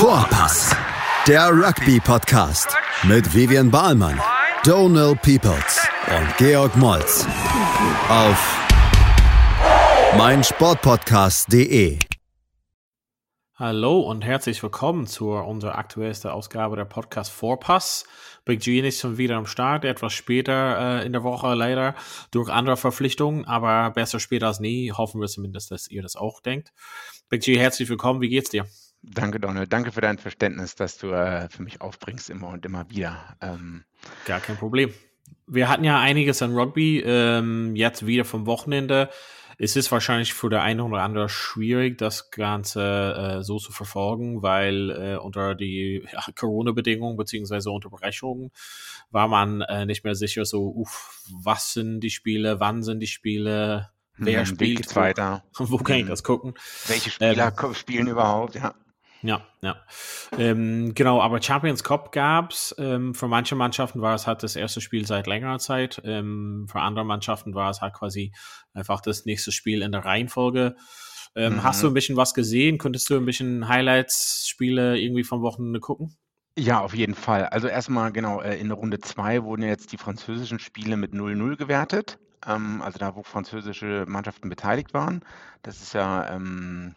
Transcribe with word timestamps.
Vorpass, 0.00 0.74
der 1.28 1.50
Rugby-Podcast 1.50 2.74
mit 3.02 3.34
Vivian 3.34 3.70
Bahlmann, 3.70 4.18
Donal 4.64 5.14
Peoples 5.14 5.86
und 6.08 6.36
Georg 6.38 6.74
Moltz 6.78 7.26
auf 8.08 8.66
meinsportpodcast.de. 10.16 11.98
Hallo 13.56 14.00
und 14.00 14.24
herzlich 14.24 14.62
willkommen 14.62 15.06
zu 15.06 15.32
unserer 15.32 15.76
aktuellsten 15.76 16.30
Ausgabe 16.30 16.76
der 16.76 16.86
Podcast 16.86 17.30
Vorpass. 17.30 18.06
Big 18.46 18.60
G 18.60 18.80
ist 18.80 19.00
schon 19.00 19.18
wieder 19.18 19.36
am 19.36 19.44
Start, 19.44 19.84
etwas 19.84 20.14
später 20.14 21.02
äh, 21.02 21.04
in 21.04 21.12
der 21.12 21.24
Woche 21.24 21.52
leider 21.52 21.94
durch 22.30 22.48
andere 22.48 22.78
Verpflichtungen, 22.78 23.44
aber 23.44 23.90
besser 23.90 24.18
später 24.18 24.46
als 24.46 24.60
nie. 24.60 24.92
Hoffen 24.92 25.20
wir 25.20 25.28
zumindest, 25.28 25.70
dass 25.70 25.88
ihr 25.88 26.00
das 26.00 26.16
auch 26.16 26.40
denkt. 26.40 26.72
Big 27.28 27.42
G, 27.42 27.58
herzlich 27.58 27.90
willkommen. 27.90 28.22
Wie 28.22 28.30
geht's 28.30 28.48
dir? 28.48 28.64
Danke, 29.02 29.40
Donald. 29.40 29.72
Danke 29.72 29.92
für 29.92 30.02
dein 30.02 30.18
Verständnis, 30.18 30.74
dass 30.74 30.98
du 30.98 31.12
äh, 31.12 31.48
für 31.48 31.62
mich 31.62 31.80
aufbringst 31.80 32.28
immer 32.28 32.48
und 32.48 32.64
immer 32.66 32.90
wieder. 32.90 33.36
Ähm, 33.40 33.84
Gar 34.26 34.40
kein 34.40 34.56
Problem. 34.56 34.92
Wir 35.46 35.68
hatten 35.68 35.84
ja 35.84 35.98
einiges 35.98 36.42
an 36.42 36.54
Rugby, 36.54 37.00
ähm, 37.00 37.74
jetzt 37.76 38.06
wieder 38.06 38.24
vom 38.24 38.46
Wochenende. 38.46 39.08
Es 39.62 39.76
ist 39.76 39.92
wahrscheinlich 39.92 40.32
für 40.32 40.48
der 40.48 40.62
eine 40.62 40.84
oder 40.84 41.02
andere 41.02 41.28
schwierig, 41.28 41.98
das 41.98 42.30
Ganze 42.30 43.40
äh, 43.40 43.42
so 43.42 43.58
zu 43.58 43.72
verfolgen, 43.72 44.42
weil 44.42 44.90
äh, 44.90 45.16
unter 45.16 45.54
die 45.54 46.02
ja, 46.12 46.24
Corona-Bedingungen 46.34 47.16
beziehungsweise 47.16 47.70
Unterbrechungen 47.70 48.52
war 49.10 49.28
man 49.28 49.60
äh, 49.62 49.86
nicht 49.86 50.04
mehr 50.04 50.14
sicher, 50.14 50.44
so, 50.44 50.66
uff, 50.68 51.24
was 51.42 51.72
sind 51.72 52.00
die 52.00 52.10
Spiele, 52.10 52.60
wann 52.60 52.82
sind 52.82 53.00
die 53.00 53.06
Spiele, 53.06 53.90
wer 54.16 54.40
hm, 54.40 54.46
spielt 54.46 54.96
weiter, 54.96 55.44
wo 55.58 55.78
kann 55.78 55.96
ich 55.96 56.02
hm. 56.02 56.08
das 56.08 56.24
gucken? 56.24 56.54
Welche 56.86 57.10
Spieler 57.10 57.52
ähm, 57.62 57.74
spielen 57.74 58.06
überhaupt, 58.06 58.54
ja. 58.54 58.74
Ja, 59.22 59.42
ja. 59.60 59.76
Ähm, 60.38 60.94
genau, 60.94 61.20
aber 61.20 61.42
Champions 61.42 61.84
Cup 61.84 62.12
gab's. 62.12 62.74
Ähm, 62.78 63.14
für 63.14 63.28
manche 63.28 63.54
Mannschaften 63.54 64.00
war 64.00 64.14
es 64.14 64.26
halt 64.26 64.42
das 64.42 64.56
erste 64.56 64.80
Spiel 64.80 65.06
seit 65.06 65.26
längerer 65.26 65.58
Zeit. 65.58 66.00
Ähm, 66.04 66.66
für 66.70 66.80
andere 66.80 67.04
Mannschaften 67.04 67.54
war 67.54 67.70
es 67.70 67.80
halt 67.82 67.94
quasi 67.94 68.32
einfach 68.72 69.00
das 69.00 69.26
nächste 69.26 69.52
Spiel 69.52 69.82
in 69.82 69.92
der 69.92 70.04
Reihenfolge. 70.04 70.76
Ähm, 71.36 71.54
mhm. 71.54 71.62
Hast 71.62 71.82
du 71.82 71.88
ein 71.88 71.94
bisschen 71.94 72.16
was 72.16 72.34
gesehen? 72.34 72.78
Könntest 72.78 73.10
du 73.10 73.16
ein 73.16 73.26
bisschen 73.26 73.68
Highlights-Spiele 73.68 74.98
irgendwie 74.98 75.24
vom 75.24 75.42
Wochenende 75.42 75.80
gucken? 75.80 76.16
Ja, 76.58 76.80
auf 76.80 76.94
jeden 76.94 77.14
Fall. 77.14 77.44
Also 77.46 77.68
erstmal, 77.68 78.12
genau, 78.12 78.40
äh, 78.40 78.58
in 78.58 78.68
der 78.68 78.76
Runde 78.76 78.98
2 78.98 79.44
wurden 79.44 79.62
jetzt 79.62 79.92
die 79.92 79.98
französischen 79.98 80.58
Spiele 80.58 80.96
mit 80.96 81.12
0-0 81.12 81.56
gewertet. 81.56 82.18
Ähm, 82.46 82.82
also 82.82 82.98
da, 82.98 83.14
wo 83.14 83.22
französische 83.22 84.04
Mannschaften 84.08 84.48
beteiligt 84.48 84.92
waren. 84.94 85.24
Das 85.62 85.80
ist 85.80 85.94
ja 85.94 86.28
ähm, 86.34 86.96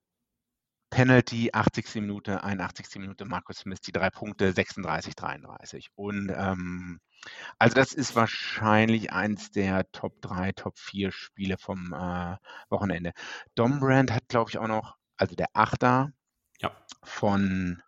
Penalty, 0.95 1.49
80. 1.51 1.95
Minute, 1.95 2.41
81. 2.41 3.01
Minute, 3.01 3.25
Markus 3.25 3.57
Smith, 3.57 3.81
die 3.81 3.91
drei 3.91 4.09
Punkte, 4.09 4.53
36, 4.53 5.13
33. 5.13 5.89
Und 5.95 6.31
ähm, 6.33 7.01
also 7.59 7.75
das 7.75 7.91
ist 7.91 8.15
wahrscheinlich 8.15 9.11
eins 9.11 9.51
der 9.51 9.91
Top 9.91 10.21
3, 10.21 10.53
Top 10.53 10.79
4 10.79 11.11
Spiele 11.11 11.57
vom 11.57 11.91
äh, 11.91 12.37
Wochenende. 12.69 13.11
Dombrand 13.55 14.13
hat, 14.13 14.29
glaube 14.29 14.49
ich, 14.49 14.57
auch 14.57 14.69
noch, 14.69 14.95
also 15.17 15.35
der 15.35 15.47
Achter 15.51 16.13
ja. 16.61 16.71
von 17.03 17.83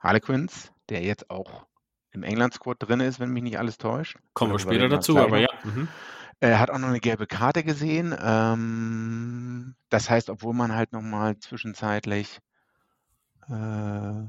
Harlequins, 0.00 0.72
der 0.88 1.02
jetzt 1.02 1.28
auch 1.28 1.66
im 2.12 2.22
England-Squad 2.22 2.78
drin 2.78 3.00
ist, 3.00 3.20
wenn 3.20 3.34
mich 3.34 3.42
nicht 3.42 3.58
alles 3.58 3.76
täuscht. 3.76 4.16
Kommen 4.32 4.52
wir 4.52 4.58
später 4.58 4.88
dazu, 4.88 5.18
aber 5.18 5.36
ja. 5.36 5.50
Mhm. 5.62 5.88
Er 6.40 6.58
hat 6.58 6.70
auch 6.70 6.78
noch 6.78 6.88
eine 6.88 7.00
gelbe 7.00 7.26
Karte 7.26 7.64
gesehen. 7.64 8.16
Ähm, 8.18 9.74
das 9.90 10.08
heißt, 10.08 10.30
obwohl 10.30 10.54
man 10.54 10.74
halt 10.74 10.92
nochmal 10.92 11.38
zwischenzeitlich 11.38 12.40
äh, 13.48 14.28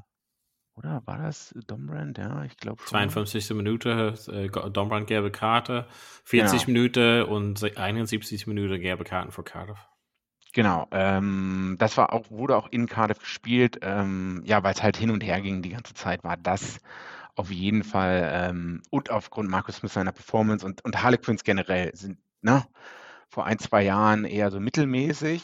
oder 0.78 1.02
war 1.06 1.18
das 1.18 1.56
Dombrand? 1.66 2.18
Ja, 2.20 2.44
ich 2.44 2.56
glaube 2.58 2.82
schon. 2.82 2.90
52. 2.90 3.50
Minute, 3.52 4.14
äh, 4.28 4.48
Dombrand 4.70 5.08
gelbe 5.08 5.32
Karte, 5.32 5.88
40 6.26 6.66
genau. 6.66 6.80
Minuten 6.80 7.24
und 7.24 7.78
71 7.78 8.46
Minuten 8.46 8.80
gelbe 8.80 9.04
Karten 9.04 9.32
für 9.32 9.44
Cardiff. 9.44 9.80
Genau, 10.54 10.88
ähm, 10.92 11.76
das 11.80 11.98
war 11.98 12.14
auch, 12.14 12.30
wurde 12.32 12.56
auch 12.56 12.68
in 12.72 12.88
Cardiff 12.88 13.20
gespielt, 13.20 13.80
ähm, 13.82 14.42
ja, 14.46 14.64
weil 14.64 14.74
es 14.74 14.82
halt 14.82 14.98
hin 14.98 15.12
und 15.12 15.24
her 15.24 15.42
ging 15.42 15.62
die 15.62 15.70
ganze 15.70 15.94
Zeit, 15.94 16.24
war 16.24 16.38
das 16.38 16.80
auf 17.36 17.52
jeden 17.52 17.84
Fall 17.84 18.30
ähm, 18.34 18.82
und 18.90 19.12
aufgrund 19.12 19.50
Markus 19.50 19.78
Smith 19.78 19.94
seiner 19.94 20.12
Performance 20.12 20.66
und, 20.66 20.84
und 20.84 21.04
Harlequins 21.04 21.44
generell 21.44 21.96
sind 21.96 22.18
ne, 22.42 22.66
vor 23.30 23.46
ein, 23.46 23.60
zwei 23.60 23.84
Jahren 23.84 24.26
eher 24.26 24.50
so 24.50 24.60
mittelmäßig, 24.60 25.44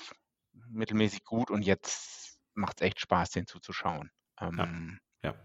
mittelmäßig 0.72 1.24
gut 1.26 1.52
und 1.52 1.64
jetzt 1.64 2.23
macht 2.56 2.82
es 2.82 2.88
echt 2.88 3.00
Spaß, 3.00 3.32
den 3.32 3.48
zuzuschauen. 3.48 4.12
Ähm, 4.40 5.00
ja. 5.24 5.32
ja. 5.32 5.36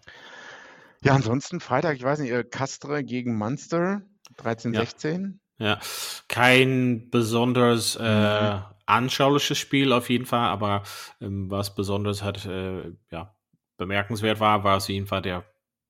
Ja, 1.01 1.15
ansonsten 1.15 1.61
Freitag, 1.61 1.97
ich 1.97 2.03
weiß 2.03 2.19
nicht, 2.19 2.33
äh, 2.33 2.43
Castre 2.43 3.05
gegen 3.05 3.37
Munster, 3.37 4.03
13, 4.37 4.75
ja. 4.75 4.81
16. 4.81 5.41
Ja, 5.59 5.81
kein 6.29 7.11
besonders 7.11 7.97
äh, 7.97 8.55
mhm. 8.55 8.63
anschauliches 8.87 9.59
Spiel 9.59 9.93
auf 9.93 10.09
jeden 10.09 10.27
Fall, 10.27 10.49
aber 10.49 10.83
ähm, 11.21 11.51
was 11.51 11.75
besonders 11.75 12.23
hat, 12.23 12.47
äh, 12.47 12.93
ja, 13.11 13.35
bemerkenswert 13.77 14.41
war, 14.41 14.65
war 14.65 14.77
auf 14.77 14.89
jeden 14.89 15.07
Fall 15.07 15.23
der 15.23 15.45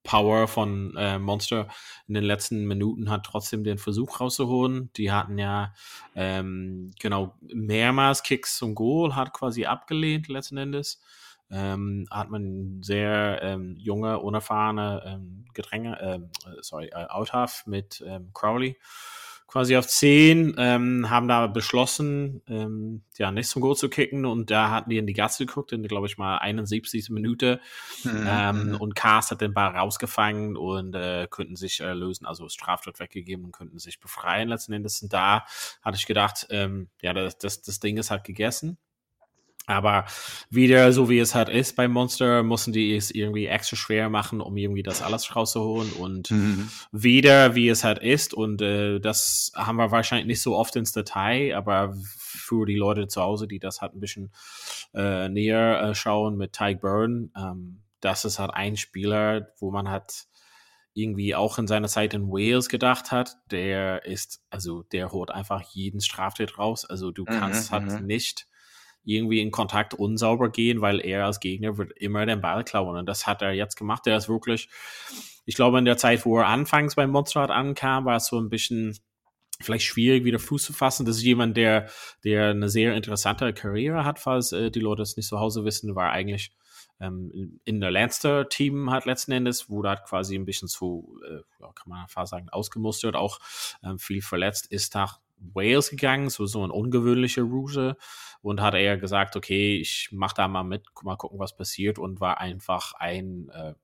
Power 0.09 0.49
von 0.49 0.97
äh, 0.97 1.19
Monster 1.19 1.69
in 2.07 2.15
den 2.15 2.25
letzten 2.25 2.67
Minuten 2.67 3.11
hat 3.11 3.27
trotzdem 3.27 3.63
den 3.63 3.77
Versuch 3.77 4.21
rauszuholen. 4.21 4.91
Die 4.97 5.13
hatten 5.13 5.37
ja 5.37 5.75
ähm, 6.15 6.93
genau 6.99 7.35
mehrmals 7.43 8.23
Kicks 8.23 8.57
zum 8.57 8.75
Goal, 8.75 9.15
hat 9.15 9.35
quasi 9.35 9.67
abgelehnt 9.67 10.29
letzten 10.29 10.57
Endes. 10.57 11.03
Ähm, 11.51 12.07
hat 12.11 12.31
man 12.31 12.83
sehr 12.83 13.41
ähm, 13.43 13.77
junge, 13.79 14.19
unerfahrene 14.21 15.03
ähm, 15.05 15.45
Gedränge, 15.53 15.99
ähm, 16.01 16.31
äh, 16.47 16.63
sorry, 16.63 16.87
äh, 16.87 17.05
Outhalf 17.09 17.67
mit 17.67 18.03
ähm, 18.07 18.31
Crowley 18.33 18.79
quasi 19.49 19.77
auf 19.79 19.89
10, 19.89 20.57
ähm, 20.59 21.09
haben 21.09 21.27
da 21.27 21.47
beschlossen, 21.47 22.43
ähm, 22.49 23.03
ja, 23.17 23.33
nicht 23.33 23.49
so 23.49 23.61
gut 23.61 23.79
zu 23.79 23.89
kicken 23.89 24.27
und 24.27 24.51
da 24.51 24.71
hatten 24.71 24.91
die 24.91 24.99
in 24.99 25.07
die 25.07 25.15
Gasse 25.15 25.47
geguckt, 25.47 25.73
in, 25.73 25.83
glaube 25.83 26.07
ich, 26.07 26.19
mal 26.19 26.37
71. 26.37 27.09
Minute 27.09 27.59
mhm. 28.05 28.27
ähm, 28.29 28.69
mhm. 28.69 28.75
und 28.77 28.95
Cast 28.95 29.31
hat 29.31 29.41
den 29.41 29.55
Ball 29.55 29.75
rausgefangen 29.75 30.57
und 30.57 30.95
äh, 30.95 31.27
könnten 31.31 31.57
sich 31.57 31.81
äh, 31.81 31.95
lösen, 31.95 32.27
also 32.27 32.49
Straftat 32.51 33.01
weggegeben 33.01 33.47
und 33.47 33.53
könnten 33.53 33.79
sich 33.79 34.01
befreien 34.01 34.51
letzten 34.51 34.75
Endes. 34.75 35.03
Und 35.03 35.15
da 35.15 35.47
hatte 35.83 35.97
ich 35.97 36.07
gedacht, 36.07 36.47
ähm, 36.51 36.91
ja, 37.01 37.15
das, 37.15 37.39
das, 37.39 37.63
das 37.63 37.81
Ding 37.81 37.97
ist 37.97 38.11
halt 38.11 38.25
gegessen. 38.25 38.77
Aber 39.69 40.07
wieder 40.49 40.93
so 40.93 41.11
wie 41.11 41.19
es 41.19 41.35
halt 41.35 41.51
ist 41.51 41.77
bei 41.77 41.89
Monster, 41.89 42.43
mussten 42.43 42.73
die 42.73 42.97
es 42.97 43.11
irgendwie 43.11 43.47
extra 43.47 43.77
schwer 43.77 44.09
machen, 44.09 44.41
um 44.41 44.57
irgendwie 44.57 44.83
das 44.83 45.03
alles 45.03 45.37
rauszuholen. 45.37 45.93
Und 45.93 46.31
mhm. 46.31 46.71
wieder 46.91 47.55
wie 47.55 47.69
es 47.69 47.85
halt 47.85 47.99
ist. 47.99 48.33
Und 48.33 48.63
äh, 48.63 48.99
das 48.99 49.53
haben 49.55 49.77
wir 49.77 49.91
wahrscheinlich 49.91 50.27
nicht 50.27 50.43
so 50.43 50.57
oft 50.57 50.75
ins 50.77 50.93
Detail, 50.93 51.55
aber 51.55 51.95
für 52.17 52.65
die 52.65 52.77
Leute 52.77 53.09
zu 53.09 53.21
Hause, 53.21 53.47
die 53.47 53.59
das 53.59 53.83
halt 53.83 53.95
ein 53.95 54.01
bisschen 54.01 54.33
äh, 54.95 55.29
näher 55.29 55.83
äh, 55.83 55.95
schauen 55.95 56.37
mit 56.37 56.55
Tyke 56.55 56.81
Byrne, 56.81 57.29
ähm, 57.37 57.83
das 58.01 58.25
ist 58.25 58.39
halt 58.39 58.53
ein 58.55 58.77
Spieler, 58.77 59.49
wo 59.59 59.71
man 59.71 59.91
hat 59.91 60.29
irgendwie 60.95 61.35
auch 61.35 61.59
in 61.59 61.67
seiner 61.67 61.89
Zeit 61.89 62.15
in 62.15 62.29
Wales 62.29 62.69
gedacht 62.69 63.13
hat, 63.13 63.37
der 63.51 64.05
ist, 64.07 64.43
also 64.51 64.83
der 64.83 65.13
holt 65.13 65.31
einfach 65.31 65.61
jeden 65.63 66.01
Straftat 66.01 66.59
raus. 66.59 66.85
Also 66.85 67.11
du 67.11 67.25
kannst 67.25 67.71
mhm, 67.71 67.75
halt 67.75 68.01
mhm. 68.01 68.07
nicht 68.07 68.49
irgendwie 69.05 69.41
in 69.41 69.51
Kontakt 69.51 69.95
unsauber 69.95 70.51
gehen, 70.51 70.81
weil 70.81 71.01
er 71.01 71.25
als 71.27 71.41
Gegner 71.41 71.79
wird 71.79 71.93
immer 71.93 72.27
den 72.27 72.41
Ball 72.41 72.65
klauen. 72.65 72.97
Und 72.97 73.07
das 73.07 73.27
hat 73.27 73.43
er 73.43 73.53
jetzt 73.53 73.77
gemacht. 73.77 74.07
Er 74.07 74.17
ist 74.17 74.29
wirklich, 74.29 74.69
ich 75.47 75.55
glaube, 75.55 75.79
in 75.79 75.85
der 75.85 75.97
Zeit, 75.97 76.25
wo 76.25 76.39
er 76.39 76.47
anfangs 76.47 76.95
beim 76.95 77.11
Monsterrad 77.11 77.51
ankam, 77.51 78.05
war 78.05 78.17
es 78.17 78.27
so 78.27 78.39
ein 78.39 78.51
bisschen 78.51 78.99
vielleicht 79.61 79.85
schwierig, 79.85 80.25
wieder 80.25 80.39
Fuß 80.39 80.63
zu 80.63 80.73
fassen. 80.73 81.07
Das 81.07 81.17
ist 81.17 81.23
jemand, 81.23 81.57
der, 81.57 81.89
der 82.25 82.51
eine 82.51 82.69
sehr 82.69 82.95
interessante 82.95 83.53
Karriere 83.53 84.05
hat, 84.05 84.19
falls 84.19 84.53
äh, 84.53 84.71
die 84.71 84.81
Leute 84.81 85.03
es 85.03 85.17
nicht 85.17 85.29
zu 85.29 85.41
Hause 85.41 85.65
wissen, 85.65 85.95
war 85.95 86.11
eigentlich 86.11 86.53
ähm, 87.01 87.61
in 87.65 87.81
der 87.81 87.91
Lancer-Team 87.91 88.91
hat 88.91 89.07
letzten 89.07 89.33
Endes, 89.33 89.71
wurde 89.71 89.91
hat 89.91 90.05
quasi 90.05 90.35
ein 90.35 90.45
bisschen 90.45 90.69
zu, 90.69 91.21
äh, 91.25 91.43
kann 91.61 91.89
man 91.89 92.09
fast 92.09 92.31
sagen, 92.31 92.49
ausgemustert, 92.49 93.15
auch 93.15 93.39
ähm, 93.83 93.99
viel 93.99 94.21
verletzt, 94.21 94.67
ist 94.67 94.95
nach 94.95 95.21
Wales 95.41 95.91
gegangen, 95.91 96.31
so, 96.31 96.47
so 96.47 96.63
eine 96.63 96.73
ungewöhnliche 96.73 97.43
Route 97.43 97.97
und 98.41 98.61
hat 98.61 98.75
eher 98.75 98.97
gesagt, 98.97 99.37
okay, 99.37 99.79
ich 99.79 100.09
mach 100.13 100.33
da 100.33 100.49
mal 100.49 100.65
mit, 100.65 100.87
mal 101.03 101.17
gucken, 101.17 101.39
was 101.39 101.57
passiert 101.57 101.99
und 101.99 102.21
war 102.21 102.39
einfach 102.39 102.95
ein 102.95 103.49
äh, 103.51 103.75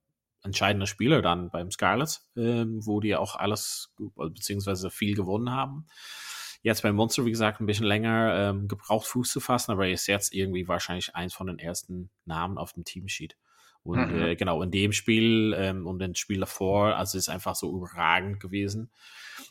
entscheidender 0.43 0.87
Spieler 0.87 1.23
dann 1.23 1.51
beim 1.51 1.71
Scarlets, 1.71 2.31
äh, 2.37 2.65
wo 2.67 3.01
die 3.01 3.17
auch 3.17 3.37
alles 3.37 3.95
beziehungsweise 4.17 4.91
viel 4.91 5.15
gewonnen 5.15 5.51
haben. 5.51 5.87
Jetzt 6.63 6.83
beim 6.83 6.97
Monster, 6.97 7.27
wie 7.27 7.31
gesagt, 7.31 7.61
ein 7.61 7.67
bisschen 7.67 7.87
länger 7.87 8.51
ähm, 8.51 8.69
gebraucht, 8.69 9.07
Fuß 9.07 9.31
zu 9.31 9.41
fassen, 9.41 9.73
aber 9.73 9.87
er 9.87 9.93
ist 9.93 10.07
jetzt 10.07 10.33
irgendwie 10.33 10.67
wahrscheinlich 10.67 11.15
eins 11.15 11.35
von 11.35 11.47
den 11.47 11.59
ersten 11.59 12.11
Namen 12.25 12.57
auf 12.57 12.73
dem 12.73 12.85
Teamsheet. 12.85 13.37
Und 13.85 14.13
mhm. 14.13 14.23
äh, 14.23 14.37
genau, 14.37 14.63
in 14.63 14.71
dem 14.71 14.93
Spiel 14.93 15.55
ähm, 15.57 15.87
und 15.87 15.99
dem 15.99 16.15
Spiel 16.15 16.41
davor, 16.41 16.97
also 16.97 17.19
ist 17.19 17.29
einfach 17.29 17.55
so 17.55 17.71
überragend 17.77 18.41
gewesen. 18.41 18.91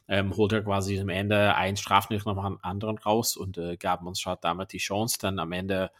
Ähm, 0.07 0.35
holt 0.35 0.51
er 0.51 0.63
quasi 0.63 0.99
am 0.99 1.09
Ende 1.09 1.55
einen 1.55 1.77
Strafnicht 1.77 2.25
noch 2.25 2.43
einen 2.43 2.57
anderen 2.61 2.97
raus 2.97 3.37
und 3.37 3.57
äh, 3.57 3.77
gab 3.77 4.03
uns 4.03 4.25
halt 4.25 4.39
damit 4.41 4.73
die 4.73 4.79
Chance, 4.79 5.17
dann 5.21 5.39
am 5.39 5.51
Ende 5.51 5.91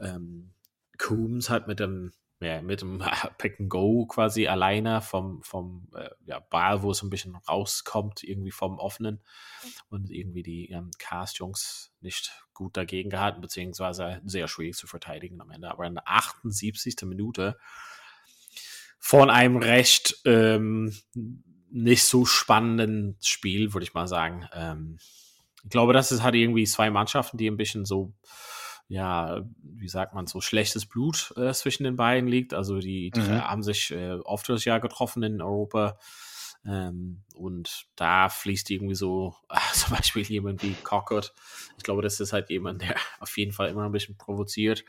ähm, 0.00 0.50
Coombs 0.98 1.50
halt 1.50 1.66
mit 1.66 1.80
dem 1.80 2.12
ja, 2.42 2.60
mit 2.62 2.80
dem 2.82 3.02
Pick 3.38 3.60
and 3.60 3.70
Go 3.70 4.06
quasi 4.06 4.46
alleine 4.46 5.00
vom, 5.00 5.42
vom 5.42 5.88
äh, 5.94 6.10
ja, 6.26 6.40
Ball, 6.40 6.82
wo 6.82 6.90
es 6.90 7.02
ein 7.02 7.10
bisschen 7.10 7.36
rauskommt, 7.36 8.22
irgendwie 8.22 8.50
vom 8.50 8.78
offenen 8.78 9.22
und 9.88 10.10
irgendwie 10.10 10.42
die 10.42 10.70
ähm, 10.70 10.90
Cast-Jungs 10.98 11.92
nicht 12.00 12.32
gut 12.54 12.76
dagegen 12.76 13.10
gehalten, 13.10 13.40
beziehungsweise 13.40 14.20
sehr 14.24 14.48
schwierig 14.48 14.76
zu 14.76 14.86
verteidigen 14.86 15.40
am 15.40 15.50
Ende. 15.50 15.70
Aber 15.70 15.86
in 15.86 15.94
der 15.94 16.08
78. 16.08 16.96
Minute 17.02 17.56
von 18.98 19.30
einem 19.30 19.56
recht 19.56 20.20
ähm, 20.24 20.94
nicht 21.70 22.04
so 22.04 22.24
spannenden 22.24 23.16
Spiel, 23.20 23.72
würde 23.72 23.84
ich 23.84 23.94
mal 23.94 24.06
sagen. 24.06 24.48
Ähm, 24.52 24.98
ich 25.64 25.70
glaube, 25.70 25.92
das 25.92 26.12
ist 26.12 26.22
halt 26.22 26.34
irgendwie 26.34 26.64
zwei 26.64 26.90
Mannschaften, 26.90 27.38
die 27.38 27.48
ein 27.48 27.56
bisschen 27.56 27.84
so 27.84 28.12
ja, 28.88 29.42
wie 29.62 29.88
sagt 29.88 30.14
man, 30.14 30.26
so 30.26 30.40
schlechtes 30.40 30.86
Blut 30.86 31.32
äh, 31.36 31.52
zwischen 31.52 31.84
den 31.84 31.96
beiden 31.96 32.28
liegt. 32.28 32.54
Also 32.54 32.78
die, 32.78 33.10
die 33.10 33.20
mhm. 33.20 33.42
haben 33.42 33.62
sich 33.62 33.90
äh, 33.90 34.12
oft 34.24 34.48
das 34.48 34.64
Jahr 34.64 34.80
getroffen 34.80 35.22
in 35.22 35.40
Europa. 35.40 35.98
Ähm, 36.64 37.24
und 37.34 37.86
da 37.96 38.28
fließt 38.28 38.70
irgendwie 38.70 38.94
so, 38.94 39.34
äh, 39.48 39.56
zum 39.74 39.96
Beispiel 39.96 40.22
jemand 40.22 40.62
wie 40.62 40.74
Cockert. 40.84 41.34
Ich 41.76 41.84
glaube, 41.84 42.02
das 42.02 42.20
ist 42.20 42.32
halt 42.32 42.50
jemand, 42.50 42.82
der 42.82 42.96
auf 43.20 43.36
jeden 43.36 43.52
Fall 43.52 43.68
immer 43.68 43.84
ein 43.84 43.92
bisschen 43.92 44.16
provoziert. 44.16 44.84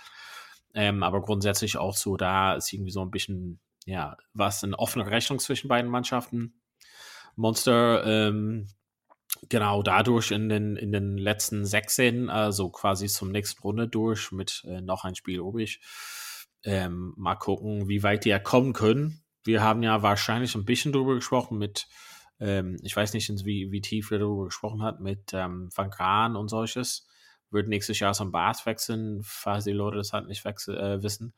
Ähm, 0.73 1.03
aber 1.03 1.21
grundsätzlich 1.21 1.77
auch 1.77 1.95
so, 1.95 2.17
da 2.17 2.55
ist 2.55 2.73
irgendwie 2.73 2.91
so 2.91 3.01
ein 3.01 3.11
bisschen, 3.11 3.59
ja, 3.85 4.17
was 4.33 4.63
eine 4.63 4.77
offene 4.77 5.05
Rechnung 5.09 5.39
zwischen 5.39 5.67
beiden 5.67 5.89
Mannschaften. 5.89 6.59
Monster 7.35 8.03
ähm, 8.05 8.67
genau 9.49 9.83
dadurch 9.83 10.31
in 10.31 10.49
den, 10.49 10.75
in 10.75 10.91
den 10.91 11.17
letzten 11.17 11.65
16, 11.65 12.29
also 12.29 12.69
quasi 12.69 13.07
zum 13.07 13.31
nächsten 13.31 13.61
Runde 13.61 13.87
durch 13.87 14.31
mit 14.31 14.63
äh, 14.67 14.81
noch 14.81 15.03
ein 15.03 15.15
Spiel 15.15 15.39
übrig. 15.39 15.81
Ähm, 16.63 17.13
mal 17.17 17.35
gucken, 17.35 17.89
wie 17.89 18.03
weit 18.03 18.25
die 18.25 18.29
ja 18.29 18.39
kommen 18.39 18.73
können. 18.73 19.23
Wir 19.43 19.61
haben 19.61 19.83
ja 19.83 20.01
wahrscheinlich 20.01 20.55
ein 20.55 20.65
bisschen 20.65 20.93
drüber 20.93 21.15
gesprochen 21.15 21.57
mit, 21.57 21.87
ähm, 22.39 22.77
ich 22.83 22.95
weiß 22.95 23.13
nicht, 23.13 23.29
wie, 23.45 23.71
wie 23.71 23.81
tief 23.81 24.11
wir 24.11 24.19
darüber 24.19 24.45
gesprochen 24.45 24.81
hat, 24.81 25.01
mit 25.01 25.33
ähm, 25.33 25.69
Van 25.75 25.89
Graan 25.89 26.35
und 26.35 26.47
solches. 26.47 27.07
Wird 27.51 27.67
nächstes 27.67 27.99
Jahr 27.99 28.13
zum 28.13 28.31
Bart 28.31 28.65
wechseln, 28.65 29.21
falls 29.23 29.65
die 29.65 29.71
Leute 29.71 29.97
das 29.97 30.13
halt 30.13 30.27
nicht 30.27 30.45
wechsel, 30.45 30.77
äh, 30.77 31.03
wissen 31.03 31.33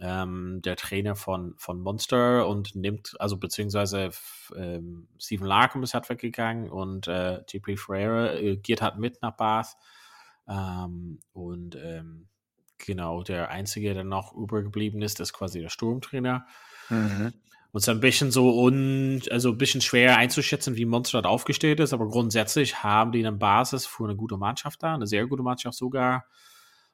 ähm, 0.00 0.60
der 0.62 0.76
Trainer 0.76 1.16
von, 1.16 1.54
von 1.56 1.80
Monster 1.80 2.46
und 2.46 2.74
nimmt, 2.74 3.16
also 3.18 3.36
beziehungsweise 3.36 4.10
ähm, 4.56 5.08
Stephen 5.18 5.46
Larkham 5.46 5.82
ist 5.82 5.94
halt 5.94 6.08
weggegangen 6.08 6.70
und 6.70 7.08
äh, 7.08 7.42
TP 7.44 7.76
Ferreira 7.76 8.34
äh, 8.34 8.56
geht 8.56 8.80
halt 8.80 8.98
mit 8.98 9.20
nach 9.22 9.36
Bath. 9.36 9.76
Ähm, 10.48 11.20
und 11.32 11.76
ähm, 11.76 12.28
genau, 12.78 13.22
der 13.22 13.50
Einzige, 13.50 13.92
der 13.94 14.04
noch 14.04 14.34
übergeblieben 14.34 15.02
ist, 15.02 15.20
ist 15.20 15.32
quasi 15.32 15.60
der 15.60 15.68
Sturmtrainer. 15.68 16.46
Mhm. 16.88 17.32
Und 17.70 17.80
es 17.80 17.84
ist 17.84 17.88
ein 17.90 18.00
bisschen 18.00 18.30
so 18.30 18.64
un, 18.64 19.20
also 19.30 19.50
ein 19.50 19.58
bisschen 19.58 19.82
schwer 19.82 20.16
einzuschätzen, 20.16 20.76
wie 20.76 20.86
Monster 20.86 21.20
dort 21.20 21.32
aufgestellt 21.32 21.80
ist, 21.80 21.92
aber 21.92 22.08
grundsätzlich 22.08 22.82
haben 22.82 23.12
die 23.12 23.18
eine 23.18 23.36
Basis 23.36 23.84
für 23.84 24.04
eine 24.04 24.16
gute 24.16 24.38
Mannschaft 24.38 24.82
da, 24.82 24.94
eine 24.94 25.06
sehr 25.06 25.26
gute 25.26 25.42
Mannschaft 25.42 25.76
sogar. 25.76 26.24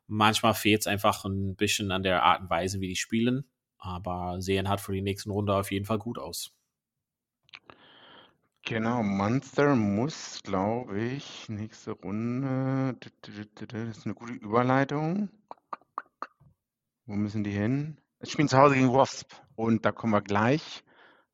Manchmal 0.07 0.55
fehlt 0.55 0.83
es 0.83 0.87
einfach 0.87 1.25
ein 1.25 1.57
bisschen 1.57 1.91
an 1.91 2.03
der 2.03 2.23
Art 2.23 2.43
und 2.43 2.51
Weise, 2.51 2.81
wie 2.81 2.89
die 2.89 2.97
spielen. 2.97 3.45
Aber 3.79 4.41
sehen 4.41 4.69
hat 4.69 4.81
für 4.81 4.93
die 4.93 5.03
nächsten 5.03 5.31
Runde 5.31 5.55
auf 5.55 5.71
jeden 5.71 5.85
Fall 5.85 5.99
gut 5.99 6.19
aus. 6.19 6.53
Genau, 8.67 9.03
Monster 9.03 9.77
muss, 9.77 10.41
glaube 10.43 10.99
ich, 10.99 11.49
nächste 11.51 11.91
Runde. 11.91 12.97
Das 13.21 13.89
ist 13.89 14.07
eine 14.07 14.15
gute 14.15 14.33
Überleitung. 14.33 15.29
Wo 17.05 17.15
müssen 17.15 17.45
die 17.45 17.51
hin? 17.51 17.99
Es 18.21 18.31
spielen 18.31 18.49
zu 18.49 18.57
Hause 18.57 18.77
gegen 18.77 18.93
Wasp. 18.93 19.35
Und 19.55 19.85
da 19.85 19.93
kommen 19.93 20.15
wir 20.15 20.23
gleich 20.23 20.83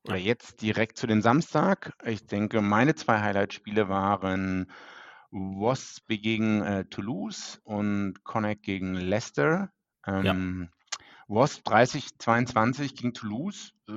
oder 0.03 0.17
jetzt 0.17 0.61
direkt 0.61 0.97
zu 0.97 1.07
den 1.07 1.21
Samstag. 1.21 1.93
Ich 2.05 2.25
denke, 2.25 2.61
meine 2.61 2.95
zwei 2.95 3.21
Highlight-Spiele 3.21 3.87
waren 3.87 4.69
Wasp 5.31 6.07
gegen 6.09 6.61
äh, 6.61 6.85
Toulouse 6.85 7.59
und 7.63 8.23
Connect 8.23 8.63
gegen 8.63 8.95
Leicester. 8.95 9.71
Ähm, 10.05 10.69
ja. 10.69 11.07
Wasp 11.27 11.65
30-22 11.67 12.95
gegen 12.95 13.13
Toulouse 13.13 13.73
äh, 13.87 13.93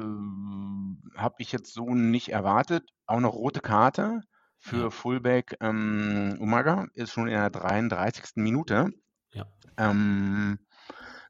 habe 1.17 1.35
ich 1.39 1.51
jetzt 1.51 1.75
so 1.75 1.95
nicht 1.95 2.29
erwartet. 2.29 2.89
Auch 3.07 3.21
noch 3.21 3.35
rote 3.35 3.61
Karte 3.61 4.23
für 4.59 4.85
ja. 4.85 4.91
Fullback 4.91 5.57
ähm, 5.61 6.37
Umaga 6.39 6.87
ist 6.95 7.13
schon 7.13 7.27
in 7.27 7.35
der 7.35 7.51
33. 7.51 8.37
Minute. 8.37 8.91
Ja. 9.33 9.47
Ähm, 9.77 10.59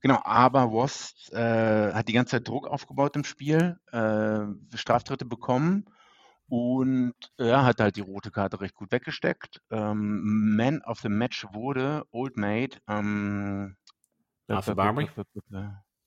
genau, 0.02 0.20
aber 0.25 0.70
Wasp 0.73 1.32
äh, 1.32 1.94
hat 1.94 2.08
die 2.08 2.12
ganze 2.12 2.32
Zeit 2.32 2.46
Druck 2.46 2.68
aufgebaut 2.68 3.16
im 3.16 3.25
Spiel, 3.25 3.78
äh, 3.90 4.40
Straftritte 4.76 5.25
bekommen 5.25 5.87
und 6.48 7.14
er 7.36 7.64
hat 7.64 7.80
halt 7.80 7.96
die 7.96 8.02
rote 8.02 8.30
Karte 8.30 8.60
recht 8.60 8.74
gut 8.74 8.92
weggesteckt. 8.92 9.60
Ähm, 9.70 10.56
Man 10.56 10.82
of 10.82 11.00
the 11.00 11.08
Match 11.08 11.46
wurde 11.52 12.04
Old 12.10 12.36
Mate. 12.36 12.78
Ähm, 12.88 13.76
Arthur 14.48 14.74
Barry. 14.74 15.08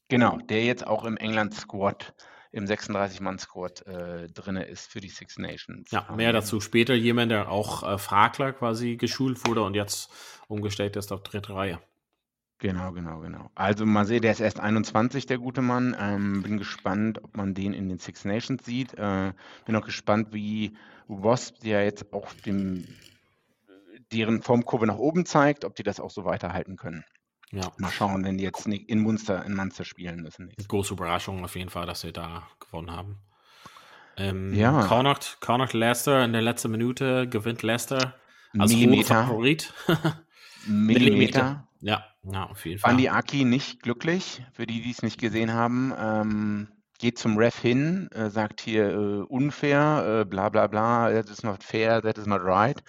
Genau, 0.10 0.38
der 0.38 0.64
jetzt 0.64 0.86
auch 0.86 1.04
im 1.04 1.18
England-Squad, 1.18 2.14
im 2.52 2.66
36-Mann-Squad 2.66 3.86
äh, 3.88 4.28
drin 4.30 4.56
ist 4.56 4.90
für 4.90 5.02
die 5.02 5.10
Six 5.10 5.38
Nations. 5.38 5.92
Ja, 5.92 6.08
mehr 6.16 6.32
dazu 6.32 6.62
später. 6.62 6.94
Jemand, 6.94 7.32
der 7.32 7.50
auch 7.52 7.84
äh, 7.84 7.98
Fragler 7.98 8.54
quasi 8.54 8.96
geschult 8.96 9.46
wurde 9.46 9.64
und 9.64 9.74
jetzt 9.74 10.10
umgestellt 10.48 10.96
ist 10.96 11.12
auf 11.12 11.24
dritte 11.24 11.54
Reihe. 11.54 11.80
Genau, 12.60 12.92
genau, 12.92 13.20
genau. 13.20 13.52
Also 13.54 13.86
mal 13.86 14.06
sehen, 14.06 14.24
der 14.24 14.32
ist 14.32 14.40
erst 14.40 14.60
21, 14.60 15.28
der 15.28 15.38
gute 15.38 15.62
Mann. 15.62 15.96
Ähm, 16.00 16.42
bin 16.42 16.58
gespannt, 16.58 17.24
ob 17.24 17.38
man 17.38 17.54
den 17.54 17.74
in 17.74 17.88
den 17.88 18.00
Six 18.00 18.26
Nations 18.26 18.66
sieht. 18.66 18.96
Äh, 18.96 19.34
bin 19.66 19.76
auch 19.76 19.86
gespannt, 19.86 20.30
wie 20.34 20.76
Wasp, 21.08 21.60
der 21.60 21.84
jetzt 21.84 22.12
auch 22.14 22.34
dem, 22.46 22.88
deren 24.12 24.42
Formkurve 24.42 24.88
nach 24.88 24.98
oben 24.98 25.26
zeigt, 25.26 25.66
ob 25.66 25.76
die 25.76 25.84
das 25.84 26.00
auch 26.00 26.10
so 26.10 26.26
weiterhalten 26.26 26.78
können. 26.78 27.04
Ja. 27.52 27.72
Mal 27.78 27.92
schauen, 27.92 28.26
wenn 28.26 28.38
die 28.38 28.44
jetzt 28.44 28.66
in 28.66 29.00
Munster, 29.02 29.46
in 29.46 29.56
Munster 29.56 29.86
spielen 29.86 30.22
müssen. 30.22 30.52
Große 30.68 30.94
Überraschung 30.94 31.44
auf 31.46 31.56
jeden 31.56 31.70
Fall, 31.70 31.86
dass 31.86 32.02
sie 32.02 32.12
da 32.12 32.48
gewonnen 32.60 32.92
haben. 32.92 33.20
Ähm, 34.18 34.54
ja. 34.54 34.84
Connacht, 34.88 35.38
Connacht 35.42 35.74
Leicester 35.74 36.26
in 36.26 36.34
der 36.34 36.42
letzten 36.42 36.72
Minute 36.72 37.28
gewinnt 37.30 37.62
Leicester 37.62 38.16
als 38.58 38.72
Millimeter. 38.72 39.26
Favorit. 39.26 39.74
Millimeter. 40.68 41.68
Ja, 41.80 42.04
ja, 42.32 42.46
auf 42.46 42.66
jeden 42.66 42.80
Fall. 42.80 42.92
Andi 42.92 43.10
Aki 43.10 43.46
nicht 43.46 43.82
glücklich, 43.82 44.44
für 44.54 44.66
die, 44.66 44.82
die 44.82 44.92
es 44.92 45.02
nicht 45.02 45.20
gesehen 45.20 45.54
haben. 45.54 45.94
Ähm, 45.98 46.68
geht 47.00 47.18
zum 47.18 47.38
Ref 47.38 47.60
hin, 47.60 48.10
äh, 48.12 48.30
sagt 48.30 48.62
hier 48.62 48.90
äh, 48.90 49.22
unfair, 49.24 50.22
äh, 50.22 50.26
bla 50.26 50.50
bla 50.50 50.68
bla, 50.68 51.12
that 51.12 51.30
is 51.30 51.44
not 51.44 51.64
fair, 51.64 52.02
that 52.02 52.18
is 52.18 52.26
not 52.26 52.42
right. 52.44 52.84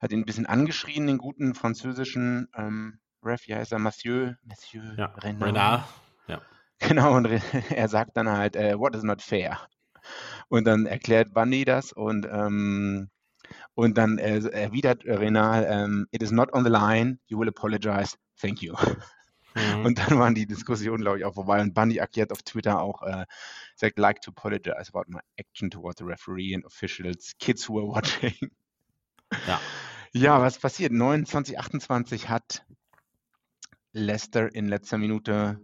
Hat 0.00 0.12
ihn 0.12 0.20
ein 0.20 0.24
bisschen 0.24 0.46
angeschrien, 0.46 1.06
den 1.06 1.18
guten 1.18 1.54
französischen 1.54 2.48
ähm, 2.56 3.00
Ref, 3.22 3.46
ja, 3.46 3.58
ist 3.60 3.72
er 3.72 3.78
Mathieu, 3.78 4.32
Mathieu 4.44 4.82
ja, 4.96 5.06
Renard. 5.06 5.48
Renard. 5.48 5.84
Ja. 6.28 6.40
Genau, 6.82 7.14
und 7.14 7.28
er 7.70 7.88
sagt 7.88 8.16
dann 8.16 8.30
halt, 8.30 8.56
äh, 8.56 8.78
what 8.78 8.96
is 8.96 9.02
not 9.02 9.20
fair? 9.20 9.58
Und 10.48 10.64
dann 10.66 10.86
erklärt 10.86 11.34
Bunny 11.34 11.66
das 11.66 11.92
und, 11.92 12.26
ähm, 12.30 13.10
und 13.74 13.98
dann 13.98 14.16
äh, 14.16 14.38
erwidert 14.38 15.04
Renal, 15.04 15.66
ähm, 15.68 16.06
it 16.10 16.22
is 16.22 16.30
not 16.30 16.54
on 16.54 16.64
the 16.64 16.70
line, 16.70 17.18
you 17.26 17.38
will 17.38 17.48
apologize, 17.48 18.16
thank 18.40 18.62
you. 18.62 18.74
Mhm. 19.54 19.84
Und 19.84 19.98
dann 19.98 20.18
waren 20.18 20.34
die 20.34 20.46
Diskussionen, 20.46 21.02
glaube 21.02 21.18
ich, 21.18 21.24
auch 21.24 21.34
vorbei. 21.34 21.60
Und 21.60 21.74
Bunny 21.74 21.96
erklärt 21.96 22.32
auf 22.32 22.42
Twitter 22.42 22.80
auch, 22.80 23.02
äh, 23.02 23.26
sagt, 23.74 23.98
like 23.98 24.20
to 24.20 24.30
apologize 24.30 24.88
about 24.92 25.04
my 25.08 25.20
action 25.36 25.70
towards 25.70 25.98
the 25.98 26.04
referee 26.04 26.54
and 26.54 26.64
officials, 26.64 27.34
kids 27.38 27.68
who 27.68 27.78
are 27.80 27.88
watching. 27.88 28.50
Ja. 29.46 29.60
Ja, 30.12 30.40
was 30.40 30.58
passiert? 30.58 30.92
29, 30.92 31.58
28 31.58 32.28
hat 32.28 32.64
Leicester 33.92 34.52
in 34.54 34.66
letzter 34.66 34.98
Minute 34.98 35.60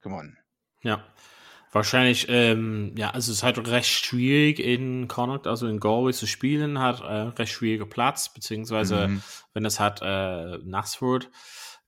gewonnen. 0.00 0.36
Ja, 0.82 1.04
Wahrscheinlich, 1.70 2.26
ähm, 2.30 2.94
ja, 2.96 3.10
also 3.10 3.30
es 3.30 3.38
ist 3.38 3.42
halt 3.42 3.58
recht 3.68 3.90
schwierig 3.90 4.58
in 4.58 5.06
Connacht, 5.06 5.46
also 5.46 5.66
in 5.66 5.80
Galway 5.80 6.14
zu 6.14 6.26
spielen, 6.26 6.78
hat 6.78 7.00
äh, 7.00 7.28
recht 7.38 7.52
schwieriger 7.52 7.84
Platz, 7.84 8.32
beziehungsweise 8.32 9.08
mhm. 9.08 9.22
wenn 9.52 9.66
es 9.66 9.78
hat 9.78 10.00
äh, 10.02 10.58
nass 10.64 11.02
wird. 11.02 11.30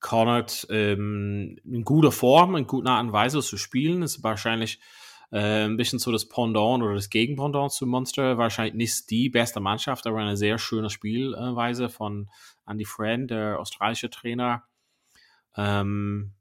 Connacht 0.01 0.67
ähm, 0.71 1.59
in 1.65 1.85
guter 1.85 2.13
Form, 2.13 2.57
in 2.57 2.67
guter 2.67 2.91
Art 2.91 3.05
und 3.05 3.13
Weise 3.13 3.41
zu 3.41 3.57
spielen, 3.57 4.03
ist 4.03 4.23
wahrscheinlich 4.23 4.81
äh, 5.31 5.65
ein 5.65 5.77
bisschen 5.77 5.99
so 5.99 6.11
das 6.11 6.29
Pendant 6.29 6.83
oder 6.83 6.95
das 6.95 7.11
Gegenpendant 7.11 7.73
zu 7.73 7.87
Monster. 7.87 8.39
Wahrscheinlich 8.39 8.75
nicht 8.75 9.11
die 9.11 9.29
beste 9.29 9.61
Mannschaft, 9.61 10.07
aber 10.07 10.19
eine 10.19 10.37
sehr 10.37 10.59
schöne 10.59 10.91
Spielweise 10.91 11.89
von 11.89 12.29
Andy 12.67 12.85
Friend, 12.85 13.31
der 13.31 13.61
australische 13.61 14.11
Trainer. 14.11 14.65
Ähm, 15.57 16.33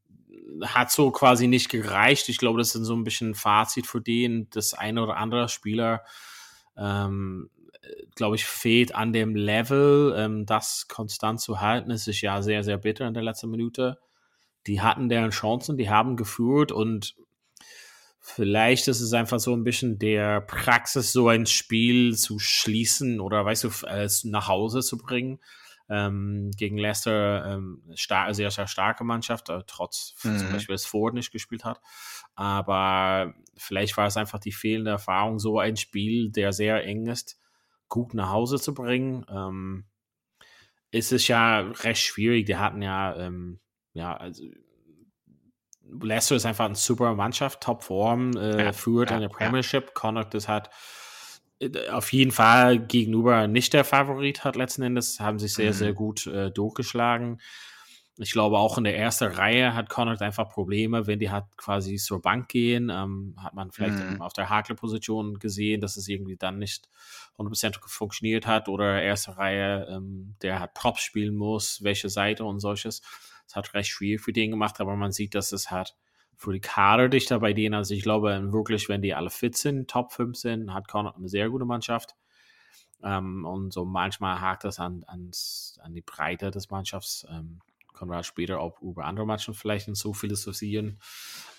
hat 0.63 0.91
so 0.91 1.11
quasi 1.11 1.47
nicht 1.47 1.69
gereicht. 1.69 2.29
Ich 2.29 2.37
glaube, 2.37 2.59
das 2.59 2.75
ist 2.75 2.85
so 2.85 2.95
ein 2.95 3.03
bisschen 3.03 3.31
ein 3.31 3.35
Fazit 3.35 3.87
für 3.87 4.01
den. 4.01 4.49
Das 4.51 4.73
eine 4.73 5.03
oder 5.03 5.17
andere 5.17 5.49
Spieler, 5.49 6.03
ähm, 6.77 7.49
glaube 8.15 8.35
ich, 8.35 8.45
fehlt 8.45 8.93
an 8.95 9.13
dem 9.13 9.35
Level, 9.35 10.13
ähm, 10.17 10.45
das 10.45 10.87
konstant 10.87 11.39
zu 11.39 11.61
halten. 11.61 11.91
Es 11.91 12.07
ist 12.07 12.21
ja 12.21 12.41
sehr, 12.41 12.63
sehr 12.63 12.77
bitter 12.77 13.07
in 13.07 13.13
der 13.13 13.23
letzten 13.23 13.49
Minute. 13.49 13.99
Die 14.67 14.81
hatten 14.81 15.09
deren 15.09 15.31
Chancen, 15.31 15.77
die 15.77 15.89
haben 15.89 16.17
geführt 16.17 16.71
und 16.71 17.15
vielleicht 18.19 18.87
ist 18.87 18.99
es 18.99 19.13
einfach 19.13 19.39
so 19.39 19.55
ein 19.55 19.63
bisschen 19.63 19.97
der 19.97 20.41
Praxis, 20.41 21.11
so 21.11 21.29
ein 21.29 21.45
Spiel 21.45 22.15
zu 22.15 22.39
schließen 22.39 23.19
oder, 23.19 23.45
weißt 23.45 23.63
du, 23.63 23.69
nach 24.29 24.47
Hause 24.47 24.81
zu 24.81 24.97
bringen 24.97 25.39
ähm, 25.89 26.51
gegen 26.55 26.77
Leicester 26.77 27.45
ähm, 27.45 27.81
star 27.95 28.33
sehr, 28.33 28.51
sehr 28.51 28.67
starke 28.67 29.03
Mannschaft, 29.03 29.49
äh, 29.49 29.63
trotz 29.65 30.13
mhm. 30.23 30.37
zum 30.37 30.51
Beispiel, 30.51 30.75
dass 30.75 30.85
Ford 30.85 31.15
nicht 31.15 31.31
gespielt 31.31 31.65
hat. 31.65 31.81
Aber 32.35 33.33
vielleicht 33.57 33.97
war 33.97 34.05
es 34.05 34.15
einfach 34.15 34.39
die 34.39 34.51
fehlende 34.51 34.91
Erfahrung, 34.91 35.39
so 35.39 35.59
ein 35.59 35.77
Spiel, 35.77 36.29
der 36.31 36.53
sehr 36.53 36.83
eng 36.85 37.07
ist, 37.07 37.38
gut 37.89 38.13
nach 38.13 38.29
Hause 38.29 38.59
zu 38.59 38.73
bringen. 38.73 39.25
Ähm, 39.29 39.85
ist 40.91 41.11
es 41.11 41.27
ja 41.27 41.59
recht 41.59 42.01
schwierig. 42.01 42.45
Die 42.45 42.57
hatten 42.57 42.81
ja, 42.81 43.15
ähm, 43.15 43.59
ja, 43.93 44.15
also 44.15 44.43
Leicester 46.01 46.35
ist 46.35 46.45
einfach 46.45 46.65
eine 46.65 46.75
super 46.75 47.15
Mannschaft, 47.15 47.61
Topform, 47.61 48.31
äh, 48.37 48.65
ja, 48.65 48.73
führt 48.73 49.09
ja, 49.09 49.17
in 49.17 49.21
der 49.23 49.29
Premiership. 49.29 49.87
Ja. 49.87 49.91
Connacht 49.93 50.33
ist 50.35 50.47
halt 50.47 50.69
auf 51.91 52.13
jeden 52.13 52.31
Fall 52.31 52.79
gegenüber 52.79 53.47
nicht 53.47 53.73
der 53.73 53.83
Favorit 53.83 54.45
hat 54.45 54.55
letzten 54.55 54.83
Endes, 54.83 55.19
haben 55.19 55.39
sich 55.39 55.53
sehr, 55.53 55.71
mhm. 55.71 55.75
sehr 55.75 55.93
gut 55.93 56.25
äh, 56.27 56.51
durchgeschlagen. 56.51 57.41
Ich 58.21 58.33
glaube, 58.33 58.57
auch 58.57 58.77
in 58.77 58.83
der 58.83 58.97
ersten 58.97 59.31
Reihe 59.31 59.73
hat 59.73 59.89
Connacht 59.89 60.21
einfach 60.21 60.49
Probleme, 60.49 61.07
wenn 61.07 61.19
die 61.19 61.31
halt 61.31 61.45
quasi 61.55 61.95
zur 61.95 62.21
Bank 62.21 62.49
gehen. 62.49 62.89
Ähm, 62.89 63.33
hat 63.41 63.53
man 63.53 63.71
vielleicht 63.71 63.95
mhm. 63.95 64.21
auf 64.21 64.33
der 64.33 64.49
Hakle-Position 64.49 65.39
gesehen, 65.39 65.79
dass 65.79 65.95
es 65.95 66.09
irgendwie 66.09 66.35
dann 66.35 66.59
nicht 66.59 66.89
100% 67.37 67.79
funktioniert 67.87 68.45
hat 68.45 68.67
oder 68.67 69.01
erste 69.01 69.37
Reihe, 69.37 69.87
ähm, 69.89 70.35
der 70.41 70.59
hat 70.59 70.73
Props 70.73 71.01
spielen 71.01 71.35
muss, 71.35 71.81
welche 71.81 72.09
Seite 72.09 72.43
und 72.43 72.59
solches. 72.59 73.01
Das 73.47 73.55
hat 73.55 73.73
recht 73.73 73.89
schwierig 73.89 74.21
für 74.21 74.33
den 74.33 74.51
gemacht, 74.51 74.81
aber 74.81 74.97
man 74.97 75.13
sieht, 75.13 75.33
dass 75.33 75.53
es 75.53 75.71
hat 75.71 75.95
für 76.35 76.51
die 76.51 76.59
Kaderdichter 76.59 77.39
bei 77.39 77.53
denen, 77.53 77.75
also 77.75 77.93
ich 77.93 78.03
glaube 78.03 78.51
wirklich, 78.51 78.89
wenn 78.89 79.01
die 79.01 79.13
alle 79.13 79.29
fit 79.29 79.57
sind, 79.57 79.89
Top 79.89 80.11
5 80.11 80.37
sind, 80.37 80.73
hat 80.73 80.87
Connacht 80.89 81.15
eine 81.15 81.29
sehr 81.29 81.49
gute 81.49 81.65
Mannschaft. 81.65 82.15
Ähm, 83.01 83.45
und 83.45 83.71
so 83.71 83.85
manchmal 83.85 84.41
hakt 84.41 84.65
das 84.65 84.79
an, 84.79 85.03
ans, 85.07 85.79
an 85.81 85.93
die 85.93 86.01
Breite 86.01 86.51
des 86.51 86.69
Mannschafts. 86.69 87.25
Ähm, 87.29 87.59
können 87.99 88.11
wir 88.11 88.23
später 88.23 88.59
auch 88.61 88.81
über 88.81 89.05
andere 89.05 89.25
Mannschaften 89.25 89.59
vielleicht 89.59 89.93
so 89.95 90.13
philosophieren. 90.13 90.99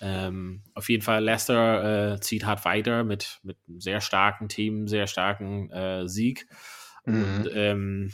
Ähm, 0.01 0.63
auf 0.73 0.89
jeden 0.89 1.03
Fall, 1.03 1.23
Leicester 1.23 2.13
äh, 2.13 2.19
zieht 2.19 2.45
hart 2.45 2.65
weiter 2.65 3.03
mit, 3.03 3.39
mit 3.43 3.57
einem 3.67 3.79
sehr 3.79 4.01
starken 4.01 4.49
Team, 4.49 4.87
sehr 4.87 5.05
starken 5.05 5.69
äh, 5.69 6.07
Sieg. 6.07 6.47
Mhm. 7.05 7.23
Und 7.23 7.49
ähm, 7.53 8.13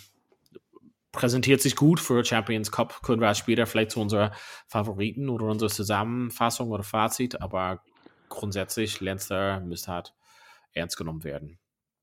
präsentiert 1.14 1.62
sich 1.62 1.76
gut 1.78 2.02
für 2.02 2.24
Champions 2.26 2.72
Cup. 2.72 3.02
Können 3.02 3.22
wir 3.22 3.34
später 3.34 3.66
vielleicht 3.66 3.92
zu 3.92 4.02
unserer 4.02 4.32
Favoriten 4.68 5.30
oder 5.30 5.46
unserer 5.46 5.70
Zusammenfassung 5.70 6.70
oder 6.70 6.84
Fazit, 6.84 7.42
aber 7.42 7.82
grundsätzlich, 8.28 9.00
Leinster 9.00 9.62
müsste 9.62 9.94
halt 9.94 10.14
ernst 10.74 10.98
genommen 10.98 11.24
werden. 11.24 11.60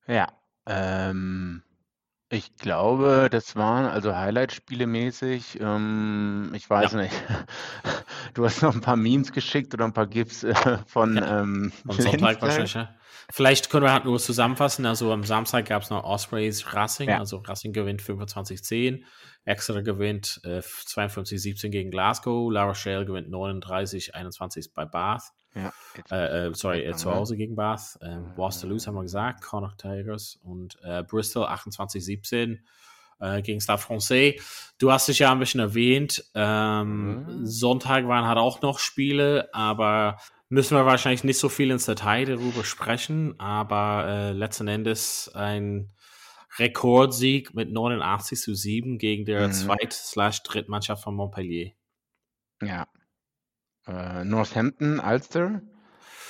Ja, 0.07 0.29
ähm, 0.67 1.63
ich 2.35 2.57
glaube, 2.57 3.29
das 3.31 3.57
waren 3.57 3.87
also 3.87 4.15
Highlight-Spiele 4.15 4.87
mäßig. 4.87 5.61
Ähm, 5.61 6.51
ich 6.55 6.69
weiß 6.69 6.93
ja. 6.93 7.03
nicht. 7.03 7.15
Du 8.33 8.45
hast 8.45 8.63
noch 8.63 8.75
ein 8.75 8.81
paar 8.81 8.97
Memes 8.97 9.33
geschickt 9.33 9.75
oder 9.75 9.85
ein 9.85 9.93
paar 9.93 10.09
GIFs 10.09 10.43
äh, 10.43 10.55
von 10.87 11.17
ja. 11.17 11.41
ähm, 11.41 11.73
Sonntag 11.89 12.43
wahrscheinlich. 12.43 12.75
Ja. 12.75 12.93
Vielleicht 13.31 13.71
können 13.71 13.85
wir 13.85 13.93
halt 13.93 14.07
nur 14.07 14.19
zusammenfassen. 14.19 14.87
Also 14.87 15.13
am 15.13 15.23
Samstag 15.23 15.67
gab 15.67 15.83
es 15.83 15.91
noch 15.91 16.03
Ospreys 16.03 16.75
Racing. 16.75 17.11
Ja. 17.11 17.19
Also 17.19 17.39
Racing 17.39 17.73
gewinnt 17.73 18.03
25-10. 18.03 19.03
Exeter 19.45 19.83
gewinnt 19.83 20.41
äh, 20.45 20.59
52-17 20.59 21.69
gegen 21.69 21.91
Glasgow. 21.91 22.51
La 22.51 22.65
Rochelle 22.65 23.05
gewinnt 23.05 23.29
39-21 23.29 24.71
bei 24.75 24.85
Bath. 24.85 25.33
Ja, 25.55 25.73
äh, 26.11 26.47
äh, 26.47 26.55
sorry, 26.55 26.85
äh, 26.85 26.95
zu 26.95 27.15
Hause 27.15 27.37
gegen 27.37 27.55
Bath. 27.55 27.97
Äh, 28.01 28.19
Waterloo 28.37 28.79
haben 28.79 28.95
wir 28.95 29.03
gesagt. 29.03 29.43
Connacht 29.43 29.79
Tigers 29.79 30.39
und 30.43 30.77
äh, 30.83 31.03
Bristol 31.05 31.45
28-17 31.45 32.59
äh, 33.21 33.43
gegen 33.43 33.61
Stade 33.61 33.81
Francais. 33.81 34.35
Du 34.79 34.91
hast 34.91 35.09
dich 35.09 35.21
ja 35.21 35.31
ein 35.31 35.39
bisschen 35.39 35.61
erwähnt. 35.61 36.25
Ähm, 36.35 37.25
mhm. 37.25 37.47
Sonntag 37.47 38.09
waren 38.09 38.27
halt 38.27 38.39
auch 38.39 38.63
noch 38.63 38.79
Spiele, 38.79 39.49
aber 39.53 40.19
müssen 40.49 40.77
wir 40.77 40.87
wahrscheinlich 40.87 41.25
nicht 41.25 41.39
so 41.39 41.49
viel 41.49 41.71
ins 41.71 41.87
Detail 41.87 42.25
darüber 42.25 42.65
sprechen, 42.65 43.39
aber 43.39 44.07
äh, 44.09 44.33
letzten 44.33 44.69
Endes 44.69 45.31
ein 45.35 45.93
Rekordsieg 46.59 47.55
mit 47.55 47.73
89 47.73 48.41
zu 48.41 48.55
7 48.55 48.99
gegen 48.99 49.25
der 49.25 49.49
mhm. 49.49 49.53
Zweit-Drittmannschaft 49.53 51.03
von 51.03 51.15
Montpellier. 51.15 51.73
Ja. 52.63 52.87
Äh, 53.87 54.25
Northampton, 54.25 55.01
Ulster. 55.01 55.63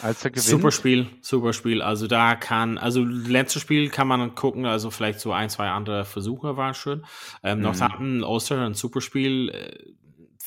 Ulster 0.03 0.31
gewinnt. 0.31 0.45
Super 0.45 0.71
Spiel, 0.71 1.07
super 1.21 1.53
Spiel. 1.53 1.81
Also 1.81 2.07
da 2.07 2.35
kann, 2.35 2.79
also 2.79 3.05
letztes 3.05 3.63
Spiel 3.63 3.91
kann 3.91 4.09
man 4.09 4.35
gucken, 4.35 4.67
also 4.67 4.91
vielleicht 4.91 5.21
so 5.21 5.33
ein, 5.33 5.49
zwei 5.51 5.69
andere 5.69 6.05
Versuche 6.05 6.57
waren 6.57 6.75
schön. 6.75 7.05
Ähm, 7.43 7.59
mhm. 7.59 7.65
Northampton, 7.65 8.25
Ulster, 8.25 8.65
ein 8.67 8.75
super 8.75 9.01
Spiel. 9.01 9.51
Äh, 9.51 9.95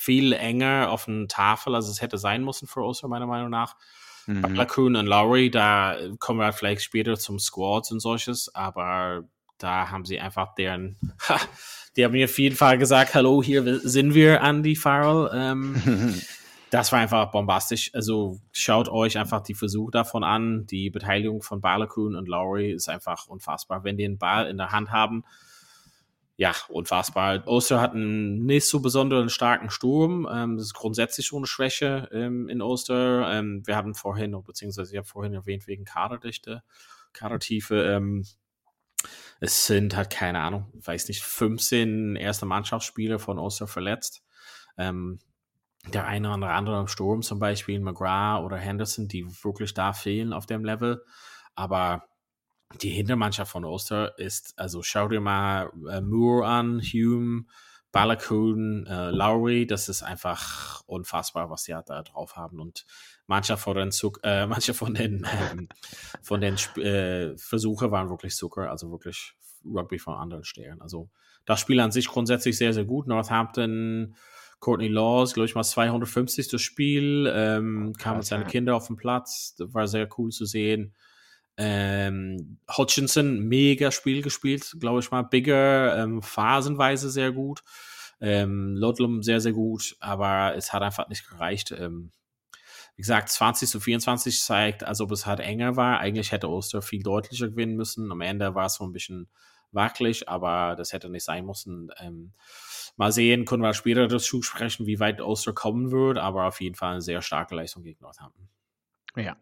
viel 0.07 0.31
enger 0.31 0.89
auf 0.89 1.05
den 1.05 1.27
Tafel, 1.27 1.75
als 1.75 1.89
es 1.89 2.01
hätte 2.01 2.17
sein 2.17 2.43
müssen 2.43 2.67
für 2.67 2.81
Ulster, 2.81 3.07
meiner 3.07 3.25
Meinung 3.25 3.49
nach. 3.49 3.75
Mhm. 4.27 4.55
Lacoon 4.55 4.95
und 4.95 5.05
Lowry, 5.05 5.49
da 5.49 5.97
kommen 6.19 6.39
wir 6.39 6.53
vielleicht 6.53 6.83
später 6.83 7.17
zum 7.17 7.39
Squads 7.39 7.91
und 7.91 7.99
solches, 7.99 8.53
aber 8.53 9.23
da 9.57 9.89
haben 9.89 10.05
sie 10.05 10.19
einfach 10.19 10.53
deren, 10.55 10.97
ha, 11.27 11.39
die 11.97 12.05
haben 12.05 12.11
mir 12.11 12.25
auf 12.25 12.37
jeden 12.37 12.55
Fall 12.55 12.77
gesagt, 12.77 13.15
hallo, 13.15 13.41
hier 13.41 13.79
sind 13.79 14.13
wir, 14.13 14.41
Andy 14.41 14.75
Farrell. 14.75 15.31
Ähm, 15.33 15.75
das 16.69 16.91
war 16.91 16.99
einfach 16.99 17.31
bombastisch. 17.31 17.93
Also 17.93 18.39
schaut 18.51 18.89
euch 18.89 19.17
einfach 19.17 19.41
die 19.41 19.53
Versuche 19.53 19.91
davon 19.91 20.23
an. 20.23 20.65
Die 20.65 20.89
Beteiligung 20.89 21.41
von 21.41 21.61
Balakun 21.61 22.15
und 22.15 22.27
Lowry 22.27 22.71
ist 22.71 22.89
einfach 22.89 23.27
unfassbar. 23.27 23.83
Wenn 23.83 23.97
die 23.97 24.05
einen 24.05 24.17
Ball 24.17 24.47
in 24.47 24.57
der 24.57 24.71
Hand 24.71 24.91
haben, 24.91 25.23
ja, 26.39 26.53
unfassbar. 26.69 27.47
Oster 27.47 27.81
hat 27.81 27.93
einen 27.93 28.45
nicht 28.45 28.67
so 28.67 28.79
besonderen 28.79 29.29
starken 29.29 29.71
Sturm. 29.71 30.27
Ähm, 30.31 30.57
das 30.57 30.67
ist 30.67 30.73
grundsätzlich 30.75 31.25
schon 31.25 31.39
eine 31.39 31.47
Schwäche 31.47 32.09
ähm, 32.11 32.47
in 32.47 32.61
Oster. 32.61 33.31
Ähm, 33.31 33.65
wir 33.65 33.75
haben 33.75 33.95
vorhin, 33.95 34.39
beziehungsweise 34.43 34.91
ich 34.91 34.97
habe 34.97 35.07
vorhin 35.07 35.33
erwähnt, 35.33 35.65
wegen 35.65 35.83
Kaderdichte, 35.83 36.61
Kadertiefe. 37.11 37.83
Ähm, 37.85 38.23
es 39.39 39.65
sind 39.65 39.95
halt, 39.95 40.11
keine 40.11 40.39
Ahnung, 40.39 40.71
weiß 40.73 41.07
nicht, 41.07 41.23
15 41.23 42.15
erste 42.15 42.45
Mannschaftsspieler 42.45 43.17
von 43.17 43.39
Oster 43.39 43.65
verletzt. 43.65 44.23
Ähm, 44.77 45.19
der 45.93 46.05
eine 46.05 46.33
oder 46.33 46.49
andere 46.49 46.79
im 46.79 46.87
Sturm, 46.87 47.21
zum 47.21 47.39
Beispiel 47.39 47.79
McGrath 47.79 48.43
oder 48.43 48.57
Henderson, 48.57 49.07
die 49.07 49.25
wirklich 49.43 49.73
da 49.73 49.93
fehlen 49.93 50.33
auf 50.33 50.45
dem 50.45 50.63
Level. 50.63 51.03
Aber 51.55 52.03
die 52.81 52.89
Hintermannschaft 52.89 53.51
von 53.51 53.65
Oster 53.65 54.17
ist, 54.19 54.53
also 54.57 54.83
schau 54.83 55.07
dir 55.07 55.21
mal 55.21 55.71
äh, 55.89 56.01
Moore 56.01 56.45
an, 56.45 56.81
Hume, 56.81 57.45
Balakun, 57.91 58.85
äh, 58.85 59.09
Lowry, 59.11 59.65
das 59.65 59.87
ist 59.89 60.03
einfach 60.03 60.83
unfassbar, 60.85 61.49
was 61.49 61.63
die 61.63 61.71
da 61.71 62.03
drauf 62.03 62.35
haben. 62.35 62.59
Und 62.59 62.85
mancher 63.25 63.57
von 63.57 63.77
den, 63.77 63.91
Zuck, 63.91 64.19
äh, 64.23 64.45
manche 64.47 64.73
von 64.73 64.93
den, 64.93 65.25
ähm, 65.51 65.69
von 66.21 66.41
den 66.41 66.55
äh, 66.83 67.37
Versuche 67.37 67.91
waren 67.91 68.09
wirklich 68.09 68.35
Zucker, 68.35 68.69
also 68.69 68.91
wirklich 68.91 69.33
Rugby 69.65 69.99
von 69.99 70.15
anderen 70.15 70.43
Sternen. 70.43 70.81
Also 70.81 71.09
das 71.45 71.61
Spiel 71.61 71.79
an 71.79 71.91
sich 71.91 72.07
grundsätzlich 72.07 72.57
sehr, 72.57 72.73
sehr 72.73 72.85
gut. 72.85 73.07
Northampton, 73.07 74.15
Courtney 74.59 74.87
Laws, 74.87 75.33
glaube 75.33 75.45
ich 75.45 75.55
mal 75.55 75.63
250. 75.63 76.47
Das 76.49 76.61
Spiel, 76.61 77.31
ähm, 77.33 77.93
kam 77.97 78.17
mit 78.17 78.25
seinen 78.25 78.47
Kindern 78.47 78.75
auf 78.75 78.87
den 78.87 78.95
Platz, 78.95 79.55
das 79.57 79.73
war 79.73 79.87
sehr 79.87 80.07
cool 80.17 80.31
zu 80.31 80.45
sehen. 80.45 80.95
Ähm, 81.57 82.59
Hutchinson, 82.75 83.39
mega 83.39 83.91
Spiel 83.91 84.21
gespielt, 84.21 84.75
glaube 84.79 84.99
ich 84.99 85.09
mal. 85.11 85.23
Bigger, 85.23 86.03
ähm, 86.03 86.21
phasenweise 86.21 87.09
sehr 87.09 87.31
gut. 87.31 87.63
Ähm, 88.19 88.75
Ludlum 88.75 89.23
sehr, 89.23 89.41
sehr 89.41 89.53
gut, 89.53 89.95
aber 89.99 90.55
es 90.55 90.73
hat 90.73 90.81
einfach 90.81 91.07
nicht 91.09 91.27
gereicht. 91.29 91.71
Ähm, 91.71 92.11
wie 92.95 93.01
gesagt, 93.01 93.29
20 93.29 93.69
zu 93.69 93.79
24 93.79 94.39
zeigt, 94.39 94.83
als 94.83 95.01
ob 95.01 95.11
es 95.11 95.27
halt 95.27 95.39
enger 95.39 95.75
war. 95.75 95.99
Eigentlich 95.99 96.31
hätte 96.31 96.49
Oster 96.49 96.81
viel 96.81 97.03
deutlicher 97.03 97.47
gewinnen 97.47 97.75
müssen. 97.75 98.11
Am 98.11 98.21
Ende 98.21 98.55
war 98.55 98.65
es 98.65 98.75
so 98.75 98.83
ein 98.83 98.91
bisschen 98.91 99.29
wackelig, 99.77 100.27
aber 100.27 100.75
das 100.75 100.91
hätte 100.91 101.09
nicht 101.09 101.23
sein 101.23 101.45
müssen. 101.45 101.89
Ähm, 101.99 102.33
mal 102.97 103.13
sehen, 103.13 103.45
können 103.45 103.63
wir 103.63 103.73
später 103.73 104.09
dazu 104.09 104.41
sprechen, 104.41 104.85
wie 104.85 104.99
weit 104.99 105.21
Oster 105.21 105.53
kommen 105.53 105.91
wird, 105.91 106.17
aber 106.17 106.47
auf 106.47 106.59
jeden 106.59 106.75
Fall 106.75 106.91
eine 106.91 107.01
sehr 107.01 107.21
starke 107.21 107.55
Leistung 107.55 107.83
gegen 107.83 108.01
Northampton. 108.01 108.49
Ja, 109.15 109.37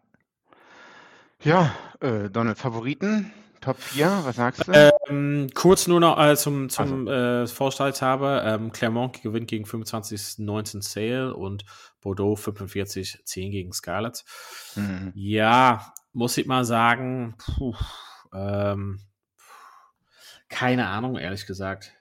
ja, 1.42 1.74
äh, 2.00 2.30
Donald, 2.30 2.58
Favoriten? 2.58 3.32
Top 3.60 3.78
4, 3.78 4.20
was 4.24 4.36
sagst 4.36 4.68
du? 4.68 4.92
Ähm, 5.08 5.48
kurz 5.54 5.86
nur 5.86 5.98
noch 5.98 6.18
äh, 6.18 6.36
zum, 6.36 6.68
zum 6.68 7.08
also. 7.08 7.44
äh, 7.44 7.46
Vorstellungshaber. 7.46 8.44
Ähm, 8.44 8.72
Clermont 8.72 9.22
gewinnt 9.22 9.48
gegen 9.48 9.64
25-19 9.64 10.82
Sale 10.82 11.34
und 11.34 11.64
Bordeaux 12.00 12.34
45-10 12.34 13.50
gegen 13.50 13.72
Scarlett. 13.72 14.24
Mhm. 14.76 15.12
Ja, 15.14 15.92
muss 16.12 16.36
ich 16.36 16.46
mal 16.46 16.64
sagen, 16.64 17.36
puh, 17.38 17.74
ähm, 18.34 19.00
keine 20.48 20.86
Ahnung, 20.86 21.16
ehrlich 21.16 21.46
gesagt. 21.46 21.92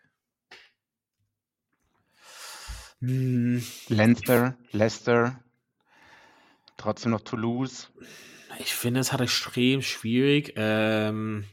Hm. 2.99 3.63
Leinster, 3.89 4.57
Leicester, 4.71 5.43
trotzdem 6.77 7.11
noch 7.11 7.21
Toulouse. 7.21 7.91
Ich 8.59 8.73
finde, 8.73 9.01
es 9.01 9.11
hat 9.11 9.21
extrem 9.21 9.81
schwierig. 9.81 10.53
Ähm, 10.55 11.45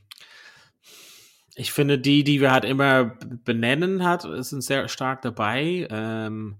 ich 1.54 1.72
finde, 1.72 1.98
die, 1.98 2.24
die 2.24 2.40
wir 2.40 2.52
halt 2.52 2.64
immer 2.64 3.18
benennen 3.44 4.04
hat, 4.04 4.22
sind 4.22 4.62
sehr 4.62 4.88
stark 4.88 5.22
dabei. 5.22 5.86
Ähm, 5.90 6.58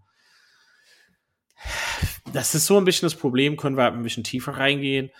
das 2.32 2.54
ist 2.54 2.66
so 2.66 2.76
ein 2.76 2.84
bisschen 2.84 3.06
das 3.06 3.14
Problem, 3.14 3.56
können 3.56 3.76
wir 3.76 3.84
halt 3.84 3.94
ein 3.94 4.02
bisschen 4.02 4.24
tiefer 4.24 4.52
reingehen. 4.52 5.10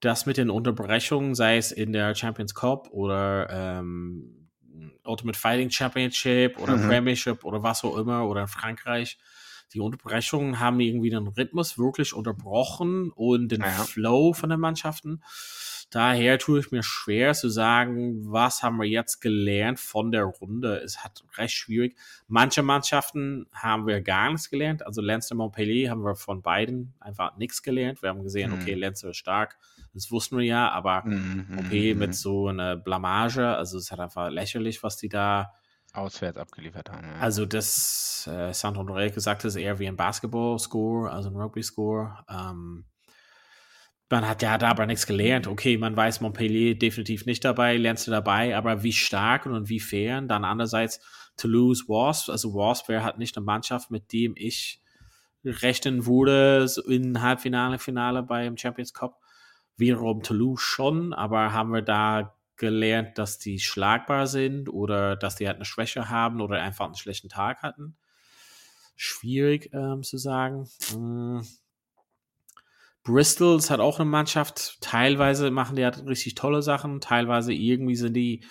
Das 0.00 0.26
mit 0.26 0.36
den 0.36 0.50
Unterbrechungen, 0.50 1.34
sei 1.34 1.56
es 1.56 1.72
in 1.72 1.92
der 1.92 2.14
Champions 2.14 2.54
Cup 2.54 2.88
oder 2.90 3.48
ähm, 3.50 4.43
Ultimate 5.04 5.38
Fighting 5.38 5.70
Championship 5.70 6.58
oder 6.58 6.76
mhm. 6.76 6.88
Premiership 6.88 7.44
oder 7.44 7.62
was 7.62 7.84
auch 7.84 7.96
immer 7.96 8.26
oder 8.28 8.42
in 8.42 8.48
Frankreich, 8.48 9.18
die 9.72 9.80
Unterbrechungen 9.80 10.60
haben 10.60 10.80
irgendwie 10.80 11.10
den 11.10 11.26
Rhythmus 11.26 11.78
wirklich 11.78 12.12
unterbrochen 12.12 13.10
und 13.10 13.48
den 13.48 13.62
ja. 13.62 13.70
Flow 13.70 14.32
von 14.32 14.50
den 14.50 14.60
Mannschaften. 14.60 15.22
Daher 15.90 16.38
tue 16.38 16.60
ich 16.60 16.70
mir 16.70 16.82
schwer 16.82 17.34
zu 17.34 17.48
sagen, 17.48 18.32
was 18.32 18.62
haben 18.62 18.78
wir 18.78 18.88
jetzt 18.88 19.20
gelernt 19.20 19.78
von 19.78 20.10
der 20.10 20.24
Runde. 20.24 20.76
Es 20.78 21.04
hat 21.04 21.24
recht 21.36 21.54
schwierig. 21.54 21.96
Manche 22.26 22.62
Mannschaften 22.62 23.46
haben 23.52 23.86
wir 23.86 24.00
gar 24.00 24.30
nichts 24.30 24.50
gelernt. 24.50 24.84
Also 24.86 25.00
Leinster 25.00 25.34
Montpellier 25.34 25.90
haben 25.90 26.04
wir 26.04 26.16
von 26.16 26.42
beiden 26.42 26.94
einfach 27.00 27.36
nichts 27.36 27.62
gelernt. 27.62 28.02
Wir 28.02 28.08
haben 28.08 28.22
gesehen, 28.22 28.50
mhm. 28.50 28.60
okay, 28.60 28.74
Leinster 28.74 29.10
ist 29.10 29.18
stark. 29.18 29.56
Das 29.92 30.10
wussten 30.10 30.38
wir 30.38 30.44
ja, 30.44 30.70
aber 30.70 31.04
mhm. 31.04 31.58
okay, 31.58 31.94
mit 31.94 32.08
mhm. 32.08 32.14
so 32.14 32.48
einer 32.48 32.76
Blamage. 32.76 33.46
Also 33.46 33.78
es 33.78 33.92
hat 33.92 34.00
einfach 34.00 34.30
lächerlich, 34.30 34.82
was 34.82 34.96
die 34.96 35.08
da 35.08 35.52
auswärts 35.92 36.38
abgeliefert 36.38 36.90
haben. 36.90 37.06
Ja. 37.06 37.20
Also 37.20 37.46
das 37.46 38.28
äh, 38.30 38.52
Sandro 38.52 38.82
Norel 38.82 39.10
gesagt 39.10 39.44
ist 39.44 39.56
eher 39.56 39.78
wie 39.78 39.86
ein 39.86 39.96
Basketball-Score, 39.96 41.10
also 41.10 41.30
ein 41.30 41.36
Rugby-Score. 41.36 42.24
Ähm, 42.28 42.84
man 44.10 44.28
hat 44.28 44.42
ja 44.42 44.58
dabei 44.58 44.86
nichts 44.86 45.06
gelernt. 45.06 45.46
Okay, 45.46 45.76
man 45.76 45.96
weiß 45.96 46.20
Montpellier 46.20 46.74
definitiv 46.76 47.26
nicht 47.26 47.44
dabei, 47.44 47.76
lernst 47.76 48.06
du 48.06 48.10
dabei, 48.10 48.56
aber 48.56 48.82
wie 48.82 48.92
stark 48.92 49.46
und 49.46 49.68
wie 49.68 49.80
fair. 49.80 50.20
Dann 50.22 50.44
andererseits 50.44 51.00
Toulouse 51.36 51.88
Wasp, 51.88 52.28
also 52.30 52.54
Wasp 52.54 52.88
wäre 52.88 53.02
halt 53.02 53.18
nicht 53.18 53.36
eine 53.36 53.44
Mannschaft, 53.44 53.90
mit 53.90 54.12
dem 54.12 54.34
ich 54.36 54.80
rechnen 55.44 56.06
würde 56.06 56.66
so 56.68 56.82
in 56.84 57.20
Halbfinale, 57.20 57.78
Finale 57.78 58.22
beim 58.22 58.56
Champions 58.56 58.94
Cup. 58.94 59.20
Wiederum 59.76 60.22
Toulouse 60.22 60.60
schon, 60.60 61.12
aber 61.12 61.52
haben 61.52 61.72
wir 61.72 61.82
da 61.82 62.36
gelernt, 62.56 63.18
dass 63.18 63.38
die 63.38 63.58
schlagbar 63.58 64.26
sind 64.28 64.68
oder 64.68 65.16
dass 65.16 65.36
die 65.36 65.48
halt 65.48 65.56
eine 65.56 65.64
Schwäche 65.64 66.08
haben 66.08 66.40
oder 66.40 66.62
einfach 66.62 66.86
einen 66.86 66.94
schlechten 66.94 67.28
Tag 67.28 67.62
hatten. 67.62 67.96
Schwierig 68.94 69.70
ähm, 69.72 70.04
zu 70.04 70.18
sagen. 70.18 70.68
Hm. 70.92 71.42
Bristol 73.04 73.58
ist 73.58 73.70
halt 73.70 73.80
auch 73.80 74.00
eine 74.00 74.08
Mannschaft. 74.08 74.80
Teilweise 74.80 75.50
machen 75.50 75.76
die 75.76 75.84
halt 75.84 76.04
richtig 76.06 76.34
tolle 76.34 76.62
Sachen. 76.62 77.00
Teilweise 77.00 77.52
irgendwie 77.52 77.96
sind 77.96 78.14
die, 78.14 78.44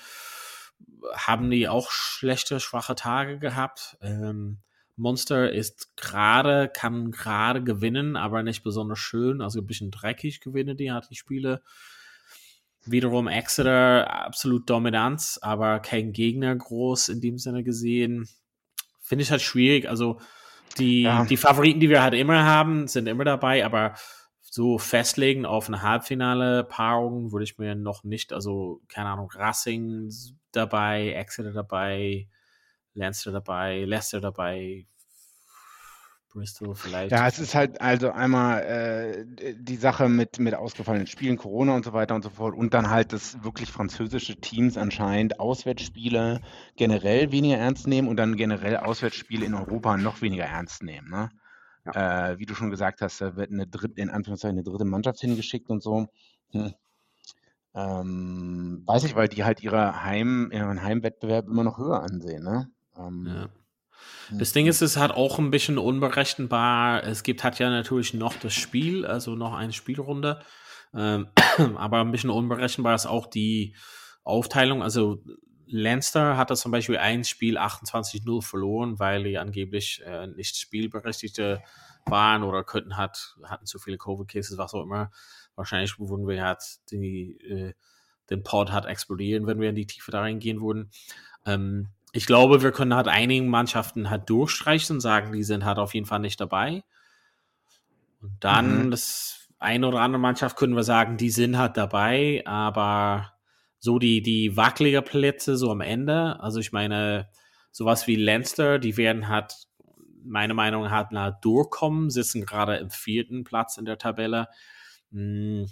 haben 1.14 1.50
die 1.50 1.68
auch 1.68 1.90
schlechte, 1.90 2.60
schwache 2.60 2.94
Tage 2.96 3.40
gehabt. 3.40 3.98
Ähm, 4.02 4.60
Monster 4.96 5.52
ist 5.52 5.98
gerade, 5.98 6.70
kann 6.70 7.10
gerade 7.10 7.64
gewinnen, 7.64 8.16
aber 8.16 8.44
nicht 8.44 8.64
besonders 8.64 9.00
schön. 9.00 9.42
Also 9.42 9.60
ein 9.60 9.66
bisschen 9.66 9.90
dreckig 9.90 10.40
gewinnen 10.40 10.78
die 10.78 10.92
hat 10.92 11.10
die 11.10 11.16
Spiele. 11.16 11.64
Wiederum 12.86 13.28
Exeter 13.28 14.26
absolut 14.26 14.70
Dominanz, 14.70 15.40
aber 15.42 15.80
kein 15.80 16.12
Gegner 16.12 16.56
groß 16.56 17.10
in 17.10 17.22
dem 17.22 17.40
Sinne 17.40 17.64
gesehen. 17.64 18.28
Finde 19.02 19.24
ich 19.24 19.32
halt 19.32 19.42
schwierig. 19.42 19.90
Also 19.90 20.20
die, 20.78 21.04
ja. 21.04 21.26
die 21.26 21.38
Favoriten, 21.38 21.80
die 21.80 21.90
wir 21.90 22.04
halt 22.04 22.14
immer 22.14 22.44
haben, 22.44 22.88
sind 22.88 23.08
immer 23.08 23.24
dabei, 23.24 23.66
aber 23.66 23.96
so 24.54 24.78
festlegen 24.78 25.48
auf 25.48 25.68
eine 25.68 25.82
Halbfinale-Paarung 25.82 27.32
würde 27.32 27.44
ich 27.44 27.58
mir 27.58 27.74
noch 27.74 28.04
nicht, 28.04 28.34
also 28.34 28.82
keine 28.88 29.10
Ahnung, 29.10 29.32
Racing 29.34 30.12
dabei, 30.52 31.10
Exeter 31.14 31.54
dabei, 31.54 32.28
Lancer 32.94 33.32
dabei, 33.32 33.84
Leicester 33.84 34.22
dabei, 34.22 34.86
Bristol 36.30 36.76
vielleicht. 36.76 37.12
Ja, 37.12 37.28
es 37.28 37.40
ist 37.40 37.56
halt 37.56 37.82
also 37.82 38.12
einmal 38.12 38.62
äh, 38.62 39.56
die 39.58 39.76
Sache 39.76 40.08
mit, 40.08 40.38
mit 40.38 40.54
ausgefallenen 40.54 41.08
Spielen, 41.08 41.38
Corona 41.38 41.74
und 41.74 41.84
so 41.84 41.94
weiter 41.94 42.14
und 42.14 42.22
so 42.22 42.30
fort 42.30 42.54
und 42.56 42.76
dann 42.76 42.92
halt, 42.92 43.12
dass 43.12 43.44
wirklich 43.44 43.72
französische 43.72 44.36
Teams 44.36 44.78
anscheinend 44.78 45.40
Auswärtsspiele 45.40 46.42
generell 46.76 47.32
weniger 47.32 47.58
ernst 47.58 47.88
nehmen 47.88 48.08
und 48.08 48.18
dann 48.18 48.36
generell 48.36 48.78
Auswärtsspiele 48.78 49.48
in 49.48 49.56
Europa 49.56 49.98
noch 49.98 50.22
weniger 50.22 50.46
ernst 50.46 50.84
nehmen. 50.84 51.10
Ne? 51.10 51.32
Ja. 51.86 52.32
Äh, 52.32 52.40
wie 52.40 52.46
du 52.46 52.56
schon 52.56 52.70
gesagt 52.70 53.02
hast, 53.02 53.20
da 53.22 53.36
wird 53.36 53.52
eine 53.52 53.68
dritte, 53.68 54.00
in 54.00 54.10
Anführungszeichen 54.10 54.58
eine 54.58 54.64
dritte 54.64 54.86
Mannschaft 54.86 55.20
hingeschickt 55.20 55.70
und 55.70 55.84
so. 55.84 56.08
Hm. 56.52 56.74
Ähm, 57.76 58.84
weiß 58.86 59.04
ich, 59.04 59.16
weil 59.16 59.28
die 59.28 59.44
halt 59.44 59.64
ihre 59.64 60.04
Heim, 60.04 60.52
ihren 60.52 60.84
Heimwettbewerb 60.84 61.48
immer 61.48 61.64
noch 61.64 61.80
höher 61.80 62.04
ansehen. 62.04 62.44
Ne? 62.44 62.70
Ähm, 62.98 63.26
ja. 63.28 63.50
Das 64.32 64.52
Ding 64.52 64.68
ist, 64.68 64.82
es 64.82 64.98
hat 64.98 65.12
auch 65.12 65.40
ein 65.40 65.52
bisschen 65.52 65.78
unberechenbar. 65.78 67.04
Es 67.04 67.24
gibt 67.24 67.44
hat 67.44 67.60
ja 67.60 67.70
natürlich 67.70 68.14
noch 68.14 68.36
das 68.36 68.54
Spiel, 68.54 69.06
also 69.06 69.36
noch 69.36 69.54
eine 69.54 69.74
Spielrunde. 69.74 70.42
Ähm, 70.94 71.28
aber 71.76 72.02
ein 72.02 72.12
bisschen 72.12 72.30
unberechenbar 72.30 72.96
ist 72.96 73.06
auch 73.06 73.28
die 73.28 73.76
Aufteilung. 74.24 74.84
Also 74.84 75.24
Leinster 75.68 76.38
hatte 76.38 76.56
zum 76.56 76.72
Beispiel 76.72 76.98
ein 76.98 77.24
Spiel 77.24 77.58
28-0 77.58 78.42
verloren, 78.42 79.00
weil 79.00 79.24
die 79.24 79.38
angeblich 79.38 80.02
äh, 80.06 80.28
nicht 80.28 80.58
Spielberechtigte 80.58 81.62
waren 82.06 82.44
oder 82.44 82.64
könnten 82.64 82.98
hat, 82.98 83.36
hatten 83.44 83.66
zu 83.66 83.80
viele 83.80 83.98
Covid-Cases, 83.98 84.58
was 84.58 84.74
auch 84.74 84.84
immer. 84.84 85.12
Wahrscheinlich 85.56 86.00
würden 86.00 86.28
wir 86.28 86.44
halt 86.44 86.62
die, 86.92 87.38
äh, 87.42 87.74
den 88.30 88.44
Pod 88.44 88.72
hat 88.72 88.86
explodieren, 88.86 89.48
wenn 89.48 89.60
wir 89.60 89.70
in 89.70 89.76
die 89.76 89.88
Tiefe 89.88 90.12
da 90.12 90.22
reingehen 90.22 90.62
würden. 90.62 90.92
Ähm, 91.46 91.90
ich 92.12 92.26
glaube, 92.26 92.62
wir 92.62 92.72
können 92.72 92.94
halt 92.94 93.08
einigen 93.08 93.48
Mannschaften 93.48 94.10
halt 94.10 94.30
durchstreichen 94.30 94.98
und 94.98 95.02
sagen, 95.02 95.32
die 95.32 95.44
sind 95.44 95.66
halt 95.66 95.80
auf 95.80 95.94
jeden 95.94 96.06
Fall 96.06 96.20
nicht 96.20 96.40
dabei. 96.40 96.84
Und 98.22 98.36
dann 98.40 98.86
mhm. 98.86 98.92
das 98.92 99.50
eine 99.60 99.88
oder 99.88 100.02
andere 100.02 100.20
Mannschaft 100.20 100.58
können 100.58 100.76
wir 100.76 100.84
sagen, 100.84 101.18
die 101.18 101.30
sind 101.30 101.58
halt 101.58 101.78
dabei, 101.78 102.44
aber 102.46 103.33
so 103.84 104.00
die, 104.00 104.22
die 104.22 104.56
wackeliger 104.56 105.02
Plätze 105.02 105.58
so 105.58 105.70
am 105.70 105.82
Ende, 105.82 106.40
also 106.40 106.62
ich 106.62 106.72
meine, 106.72 107.30
sowas 107.70 108.08
wie 108.08 108.16
Leinster, 108.16 108.80
die 108.80 108.96
werden 108.96 109.28
halt, 109.28 109.68
meine 110.24 110.54
Meinung 110.54 110.84
nach, 110.84 111.10
halt 111.12 111.36
durchkommen, 111.42 112.10
sitzen 112.10 112.46
gerade 112.46 112.78
im 112.78 112.90
vierten 112.90 113.44
Platz 113.44 113.76
in 113.76 113.84
der 113.84 113.98
Tabelle. 113.98 114.48
Hm. 115.12 115.70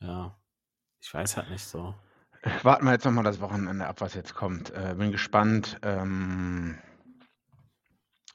Ja, 0.00 0.38
ich 1.00 1.12
weiß 1.12 1.36
halt 1.36 1.50
nicht 1.50 1.64
so. 1.64 1.96
Warten 2.62 2.84
wir 2.84 2.92
jetzt 2.92 3.04
nochmal 3.04 3.24
das 3.24 3.40
Wochenende 3.40 3.84
ab, 3.84 4.00
was 4.00 4.14
jetzt 4.14 4.36
kommt. 4.36 4.70
Äh, 4.70 4.94
bin 4.96 5.10
gespannt. 5.10 5.80
Ähm, 5.82 6.78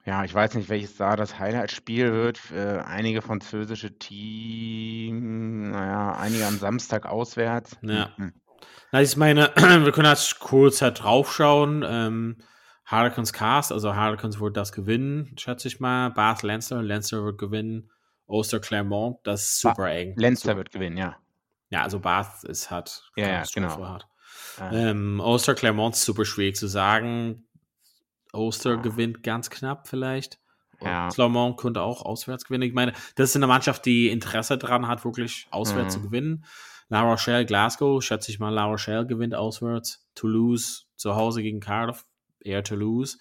ja, 0.06 0.24
ich 0.26 0.34
weiß 0.34 0.56
nicht, 0.56 0.70
welches 0.70 0.98
da 0.98 1.16
das 1.16 1.40
Highlight-Spiel 1.40 2.12
wird. 2.12 2.40
Äh, 2.52 2.80
einige 2.80 3.22
französische 3.22 3.98
Teams, 3.98 5.72
naja, 5.72 6.12
einige 6.14 6.46
am 6.46 6.58
Samstag 6.58 7.06
auswärts. 7.06 7.78
Ja. 7.82 8.10
Mhm. 8.18 8.34
Na, 8.92 9.02
ich 9.02 9.16
meine, 9.16 9.52
wir 9.56 9.92
können 9.92 10.10
jetzt 10.10 10.40
kurz 10.40 10.82
halt 10.82 11.02
draufschauen. 11.02 11.84
Ähm, 11.88 12.38
Harlequins 12.86 13.32
Cast, 13.32 13.72
also 13.72 13.96
Harlequins 13.96 14.40
wird 14.40 14.58
das 14.58 14.74
gewinnen, 14.74 15.34
schätze 15.38 15.68
ich 15.70 15.80
mal. 15.80 16.10
Bath 16.10 16.44
Lancer, 16.44 16.84
Lancer 16.84 17.24
wird 17.24 17.38
gewinnen. 17.38 17.90
Oster 18.26 18.60
Clermont, 18.60 19.20
das 19.24 19.44
ist 19.44 19.62
super 19.62 19.84
ba 19.84 19.90
eng. 19.90 20.16
Lancer 20.18 20.50
super. 20.50 20.58
wird 20.58 20.72
gewinnen, 20.72 20.98
ja. 20.98 21.18
Ja, 21.70 21.84
also 21.84 22.00
Bath 22.00 22.44
ist 22.44 22.70
halt 22.72 23.10
ja, 23.16 23.28
ja, 23.28 23.44
genau. 23.54 23.78
hart. 23.78 24.08
Ähm, 24.60 25.20
Oster 25.20 25.56
Clermont 25.56 25.96
ist 25.96 26.06
super 26.06 26.26
schwierig 26.26 26.56
zu 26.56 26.68
sagen. 26.68 27.46
Oster 28.34 28.78
gewinnt 28.78 29.24
ganz 29.24 29.50
knapp 29.50 29.88
vielleicht. 29.88 30.40
Ja. 30.82 31.08
Clermont 31.10 31.58
könnte 31.58 31.82
auch 31.82 32.02
auswärts 32.04 32.46
gewinnen. 32.46 32.64
Ich 32.64 32.74
meine, 32.74 32.94
das 33.16 33.30
ist 33.30 33.36
eine 33.36 33.48
Mannschaft, 33.48 33.86
die 33.86 34.10
Interesse 34.10 34.58
daran 34.58 34.88
hat, 34.88 35.06
wirklich 35.06 35.48
auswärts 35.52 35.96
mhm. 35.96 36.02
zu 36.02 36.08
gewinnen. 36.08 36.46
La 36.90 37.02
Rochelle, 37.02 37.46
Glasgow, 37.46 38.04
schätze 38.04 38.32
ich 38.32 38.40
mal, 38.40 38.50
La 38.50 38.66
Rochelle 38.66 39.08
gewinnt 39.08 39.34
auswärts. 39.34 40.06
Toulouse 40.16 40.88
zu 40.96 41.16
Hause 41.16 41.42
gegen 41.42 41.60
Cardiff, 41.60 42.06
eher 42.42 42.64
Toulouse. 42.64 43.18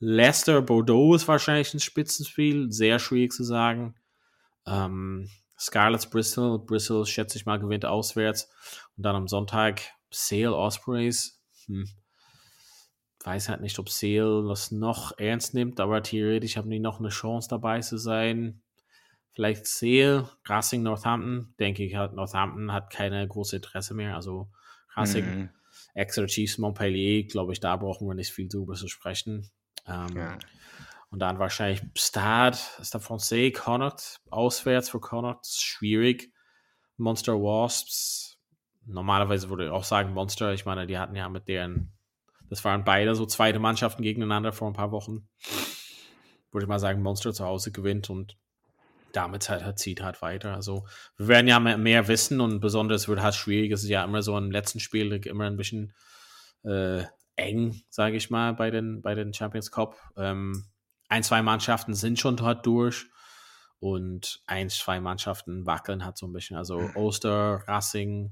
Leicester, 0.00 0.60
Bordeaux 0.60 1.14
ist 1.14 1.28
wahrscheinlich 1.28 1.72
ein 1.72 1.80
Spitzenspiel, 1.80 2.72
sehr 2.72 2.98
schwierig 2.98 3.32
zu 3.32 3.44
sagen. 3.44 3.94
Ähm, 4.66 5.30
Scarlets, 5.58 6.10
Bristol, 6.10 6.58
Bristol 6.58 7.06
schätze 7.06 7.38
ich 7.38 7.46
mal 7.46 7.60
gewinnt 7.60 7.86
auswärts. 7.86 8.50
Und 8.96 9.04
dann 9.04 9.14
am 9.14 9.28
Sonntag 9.28 9.82
Sale, 10.10 10.54
Ospreys. 10.54 11.40
Hm 11.66 11.86
weiß 13.24 13.48
halt 13.48 13.60
nicht, 13.60 13.78
ob 13.78 13.88
Sale 13.88 14.46
das 14.46 14.70
noch 14.70 15.16
ernst 15.18 15.54
nimmt, 15.54 15.80
aber 15.80 16.02
theoretisch 16.02 16.56
haben 16.56 16.70
die 16.70 16.78
noch 16.78 17.00
eine 17.00 17.08
Chance 17.08 17.48
dabei 17.48 17.80
zu 17.80 17.96
sein. 17.96 18.62
Vielleicht 19.32 19.66
Sale, 19.66 20.28
Racing 20.44 20.82
Northampton, 20.82 21.54
denke 21.58 21.84
ich, 21.84 21.96
hat 21.96 22.14
Northampton 22.14 22.72
hat 22.72 22.90
keine 22.90 23.26
große 23.26 23.56
Interesse 23.56 23.94
mehr. 23.94 24.14
Also 24.14 24.48
Racing, 24.94 25.24
mhm. 25.24 25.50
Exeter 25.94 26.26
Chiefs, 26.26 26.58
Montpellier, 26.58 27.24
glaube 27.24 27.52
ich, 27.52 27.60
da 27.60 27.76
brauchen 27.76 28.06
wir 28.06 28.14
nicht 28.14 28.32
viel 28.32 28.48
drüber 28.48 28.74
zu 28.74 28.88
sprechen. 28.88 29.50
Ähm, 29.86 30.16
ja. 30.16 30.38
Und 31.10 31.20
dann 31.20 31.38
wahrscheinlich 31.38 31.82
Stade, 31.96 32.58
ist 32.80 32.92
der 32.92 33.00
Francais, 33.00 33.52
Connacht, 33.52 34.20
auswärts 34.30 34.90
für 34.90 35.00
Connacht, 35.00 35.46
schwierig. 35.46 36.32
Monster 36.96 37.34
Wasps, 37.34 38.38
normalerweise 38.86 39.48
würde 39.48 39.66
ich 39.66 39.70
auch 39.70 39.84
sagen 39.84 40.12
Monster, 40.12 40.52
ich 40.52 40.64
meine, 40.64 40.86
die 40.86 40.98
hatten 40.98 41.16
ja 41.16 41.28
mit 41.28 41.48
deren 41.48 41.93
das 42.54 42.64
waren 42.64 42.84
beide 42.84 43.16
so 43.16 43.26
zweite 43.26 43.58
Mannschaften 43.58 44.04
gegeneinander 44.04 44.52
vor 44.52 44.68
ein 44.68 44.74
paar 44.74 44.92
Wochen. 44.92 45.28
Würde 46.52 46.66
ich 46.66 46.68
mal 46.68 46.78
sagen, 46.78 47.02
Monster 47.02 47.32
zu 47.32 47.44
Hause 47.44 47.72
gewinnt 47.72 48.10
und 48.10 48.36
damit 49.10 49.48
halt, 49.48 49.64
halt 49.64 49.80
zieht 49.80 50.02
halt 50.02 50.22
weiter. 50.22 50.54
Also 50.54 50.86
wir 51.16 51.26
werden 51.26 51.48
ja 51.48 51.58
mehr, 51.58 51.78
mehr 51.78 52.06
wissen 52.06 52.40
und 52.40 52.60
besonders 52.60 53.08
wird 53.08 53.20
halt 53.20 53.34
schwierig. 53.34 53.72
Es 53.72 53.82
ist 53.82 53.88
ja 53.88 54.04
immer 54.04 54.22
so 54.22 54.38
im 54.38 54.52
letzten 54.52 54.78
Spiel 54.78 55.12
immer 55.26 55.46
ein 55.46 55.56
bisschen 55.56 55.94
äh, 56.62 57.02
eng, 57.34 57.82
sage 57.90 58.14
ich 58.14 58.30
mal, 58.30 58.54
bei 58.54 58.70
den, 58.70 59.02
bei 59.02 59.16
den 59.16 59.34
Champions 59.34 59.72
Cup. 59.72 59.96
Ähm, 60.16 60.64
ein, 61.08 61.24
zwei 61.24 61.42
Mannschaften 61.42 61.94
sind 61.94 62.20
schon 62.20 62.36
dort 62.36 62.64
durch 62.64 63.06
und 63.80 64.44
ein, 64.46 64.70
zwei 64.70 65.00
Mannschaften 65.00 65.66
wackeln 65.66 66.04
halt 66.04 66.18
so 66.18 66.28
ein 66.28 66.32
bisschen. 66.32 66.56
Also 66.56 66.88
Oster, 66.94 67.64
Racing, 67.66 68.30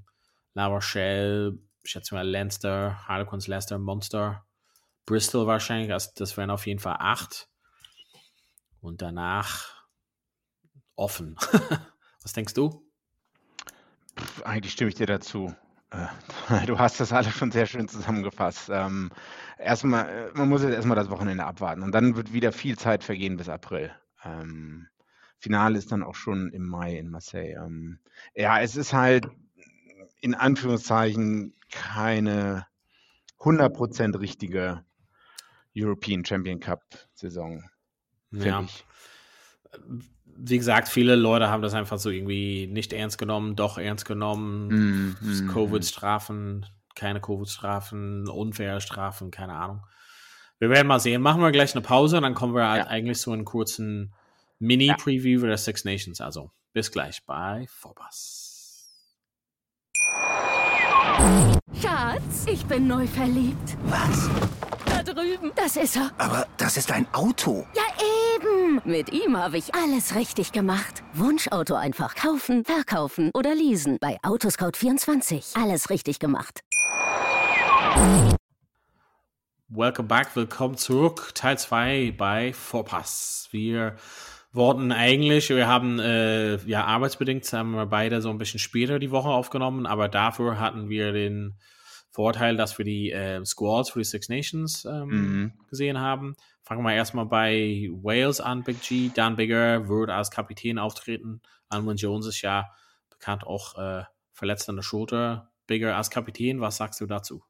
La 0.54 0.68
Rochelle, 0.68 1.58
ich 1.82 1.90
schätze 1.90 2.14
mal 2.14 2.28
Leinster, 2.28 3.06
Harlequins, 3.06 3.46
Leicester, 3.46 3.78
Monster, 3.78 4.44
Bristol 5.06 5.46
wahrscheinlich. 5.46 5.92
Also 5.92 6.10
das 6.16 6.36
wären 6.36 6.50
auf 6.50 6.66
jeden 6.66 6.80
Fall 6.80 6.96
acht. 6.98 7.48
Und 8.80 9.02
danach 9.02 9.86
offen. 10.96 11.36
Was 12.22 12.32
denkst 12.32 12.54
du? 12.54 12.84
Eigentlich 14.44 14.72
stimme 14.72 14.88
ich 14.88 14.94
dir 14.94 15.06
dazu. 15.06 15.54
Äh, 15.90 16.66
du 16.66 16.78
hast 16.78 17.00
das 17.00 17.12
alles 17.12 17.34
schon 17.34 17.52
sehr 17.52 17.66
schön 17.66 17.88
zusammengefasst. 17.88 18.68
Ähm, 18.70 19.10
erstmal, 19.58 20.08
äh, 20.08 20.30
man 20.34 20.48
muss 20.48 20.62
jetzt 20.62 20.74
erstmal 20.74 20.96
das 20.96 21.10
Wochenende 21.10 21.44
abwarten 21.44 21.82
und 21.82 21.92
dann 21.92 22.16
wird 22.16 22.32
wieder 22.32 22.52
viel 22.52 22.78
Zeit 22.78 23.04
vergehen 23.04 23.36
bis 23.36 23.48
April. 23.48 23.92
Ähm, 24.24 24.88
Finale 25.38 25.78
ist 25.78 25.90
dann 25.90 26.04
auch 26.04 26.14
schon 26.14 26.50
im 26.52 26.68
Mai 26.68 26.96
in 26.96 27.10
Marseille. 27.10 27.56
Ähm, 27.56 27.98
ja, 28.34 28.60
es 28.60 28.76
ist 28.76 28.92
halt 28.92 29.28
in 30.20 30.34
Anführungszeichen 30.36 31.54
keine 31.72 32.66
100% 33.40 34.20
richtige 34.20 34.84
European 35.76 36.24
Champion 36.24 36.60
Cup 36.60 36.82
Saison. 37.14 37.64
Ja. 38.30 38.62
Ich. 38.62 38.84
Wie 40.24 40.58
gesagt, 40.58 40.88
viele 40.88 41.16
Leute 41.16 41.48
haben 41.48 41.62
das 41.62 41.74
einfach 41.74 41.98
so 41.98 42.10
irgendwie 42.10 42.66
nicht 42.66 42.92
ernst 42.92 43.18
genommen, 43.18 43.56
doch 43.56 43.78
ernst 43.78 44.04
genommen. 44.04 44.68
Mm, 44.68 45.16
mm, 45.20 45.48
Covid-Strafen, 45.48 46.66
keine 46.94 47.20
Covid-Strafen, 47.20 48.28
unfaire 48.28 48.80
Strafen, 48.80 49.30
keine 49.30 49.54
Ahnung. 49.54 49.82
Wir 50.58 50.70
werden 50.70 50.86
mal 50.86 51.00
sehen. 51.00 51.22
Machen 51.22 51.42
wir 51.42 51.50
gleich 51.52 51.74
eine 51.74 51.82
Pause 51.82 52.18
und 52.18 52.22
dann 52.22 52.34
kommen 52.34 52.54
wir 52.54 52.68
halt 52.68 52.84
ja. 52.84 52.90
eigentlich 52.90 53.20
so 53.20 53.32
einen 53.32 53.44
kurzen 53.44 54.14
Mini-Preview 54.58 55.40
ja. 55.40 55.48
der 55.48 55.58
Six 55.58 55.84
Nations. 55.84 56.20
Also 56.20 56.50
bis 56.72 56.90
gleich 56.90 57.24
bei 57.26 57.66
Vorbas. 57.68 58.41
Schatz, 61.80 62.46
ich 62.46 62.64
bin 62.66 62.86
neu 62.86 63.06
verliebt. 63.06 63.76
Was? 63.84 64.28
Da 64.86 65.02
drüben. 65.02 65.52
Das 65.54 65.76
ist 65.76 65.96
er. 65.96 66.10
Aber 66.18 66.46
das 66.56 66.76
ist 66.76 66.90
ein 66.90 67.06
Auto. 67.12 67.66
Ja, 67.74 67.82
eben. 68.36 68.80
Mit 68.84 69.12
ihm 69.12 69.36
habe 69.36 69.58
ich 69.58 69.74
alles 69.74 70.14
richtig 70.14 70.52
gemacht. 70.52 71.02
Wunschauto 71.14 71.74
einfach 71.74 72.14
kaufen, 72.14 72.64
verkaufen 72.64 73.30
oder 73.34 73.54
leasen. 73.54 73.98
Bei 74.00 74.18
Autoscout24. 74.22 75.60
Alles 75.60 75.90
richtig 75.90 76.18
gemacht. 76.18 76.60
Welcome 79.68 80.08
back, 80.08 80.34
willkommen 80.34 80.76
zurück. 80.76 81.32
Teil 81.34 81.58
2 81.58 82.14
bei 82.18 82.52
Vorpass. 82.52 83.48
Wir 83.52 83.96
Worten 84.52 84.92
eigentlich. 84.92 85.48
Wir 85.48 85.66
haben 85.66 85.98
äh, 85.98 86.56
ja 86.68 86.84
arbeitsbedingt 86.84 87.50
haben 87.52 87.72
wir 87.72 87.86
beide 87.86 88.20
so 88.20 88.30
ein 88.30 88.38
bisschen 88.38 88.60
später 88.60 88.98
die 88.98 89.10
Woche 89.10 89.30
aufgenommen, 89.30 89.86
aber 89.86 90.08
dafür 90.08 90.60
hatten 90.60 90.88
wir 90.88 91.12
den 91.12 91.58
Vorteil, 92.10 92.56
dass 92.56 92.76
wir 92.76 92.84
die 92.84 93.10
äh, 93.10 93.42
Squads 93.44 93.90
für 93.90 94.00
die 94.00 94.04
Six 94.04 94.28
Nations 94.28 94.84
ähm, 94.84 95.08
mhm. 95.08 95.52
gesehen 95.70 95.98
haben. 95.98 96.36
Fangen 96.62 96.84
wir 96.84 96.94
erstmal 96.94 97.24
bei 97.24 97.88
Wales 98.02 98.40
an, 98.40 98.62
Big 98.62 98.82
G. 98.82 99.10
Dan 99.14 99.36
Bigger 99.36 99.88
wird 99.88 100.10
als 100.10 100.30
Kapitän 100.30 100.78
auftreten. 100.78 101.40
Almond 101.70 102.00
Jones 102.00 102.26
ist 102.26 102.42
ja 102.42 102.66
bekannt 103.08 103.44
auch 103.46 103.78
äh, 103.78 104.04
verletzt 104.32 104.68
an 104.68 104.76
der 104.76 104.82
Schulter. 104.82 105.50
Bigger 105.66 105.96
als 105.96 106.10
Kapitän, 106.10 106.60
was 106.60 106.76
sagst 106.76 107.00
du 107.00 107.06
dazu? 107.06 107.42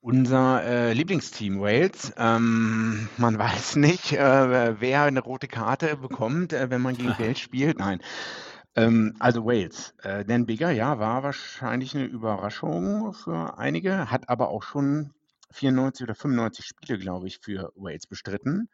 Unser 0.00 0.62
äh, 0.64 0.92
Lieblingsteam 0.92 1.60
Wales. 1.60 2.12
Ähm, 2.16 3.08
man 3.16 3.38
weiß 3.38 3.76
nicht, 3.76 4.12
äh, 4.12 4.80
wer 4.80 5.02
eine 5.02 5.20
rote 5.20 5.48
Karte 5.48 5.96
bekommt, 5.96 6.52
äh, 6.52 6.70
wenn 6.70 6.82
man 6.82 6.96
gegen 6.96 7.08
Wales 7.18 7.38
spielt. 7.40 7.78
Nein. 7.78 8.00
Ähm, 8.76 9.16
also 9.18 9.44
Wales. 9.44 9.94
Äh, 10.02 10.24
Dan 10.24 10.46
Bigger, 10.46 10.70
ja, 10.70 10.98
war 10.98 11.22
wahrscheinlich 11.24 11.94
eine 11.96 12.04
Überraschung 12.04 13.12
für 13.12 13.58
einige, 13.58 14.10
hat 14.10 14.28
aber 14.28 14.50
auch 14.50 14.62
schon 14.62 15.12
94 15.52 16.04
oder 16.04 16.14
95 16.14 16.64
Spiele, 16.64 16.98
glaube 16.98 17.26
ich, 17.26 17.38
für 17.38 17.72
Wales 17.74 18.06
bestritten. 18.06 18.68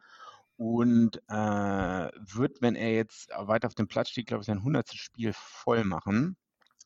Und 0.56 1.16
äh, 1.28 1.32
wird, 1.32 2.62
wenn 2.62 2.76
er 2.76 2.94
jetzt 2.94 3.30
weiter 3.36 3.66
auf 3.68 3.74
dem 3.74 3.88
Platz 3.88 4.10
steht, 4.10 4.26
glaube 4.26 4.42
ich, 4.42 4.46
sein 4.46 4.58
100. 4.58 4.92
Spiel 4.94 5.32
voll 5.34 5.84
machen. 5.84 6.36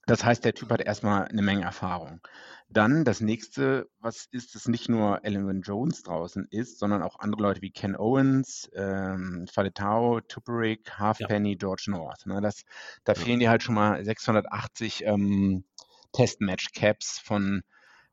Das 0.09 0.25
heißt, 0.25 0.43
der 0.43 0.55
Typ 0.55 0.71
hat 0.71 0.81
erstmal 0.81 1.29
eine 1.29 1.43
Menge 1.43 1.65
Erfahrung. 1.65 2.23
Dann 2.71 3.05
das 3.05 3.21
nächste, 3.21 3.91
was 4.01 4.27
ist, 4.31 4.55
dass 4.55 4.67
nicht 4.67 4.89
nur 4.89 5.23
Ellen 5.23 5.61
Jones 5.61 6.03
draußen 6.03 6.47
ist, 6.51 6.79
sondern 6.79 7.03
auch 7.03 7.19
andere 7.19 7.43
Leute 7.43 7.61
wie 7.61 7.71
Ken 7.71 7.95
Owens, 7.95 8.71
ähm, 8.75 9.47
Faletau, 9.53 10.21
Tuperick, 10.21 10.99
Halfpenny, 10.99 11.51
ja. 11.51 11.57
George 11.59 11.85
North. 11.89 12.25
Ne? 12.25 12.41
Das, 12.41 12.65
da 13.05 13.13
ja. 13.13 13.21
fehlen 13.21 13.39
dir 13.39 13.51
halt 13.51 13.63
schon 13.63 13.75
mal 13.75 14.03
680 14.03 15.05
ähm, 15.05 15.65
Testmatch-Caps 16.13 17.19
von 17.19 17.63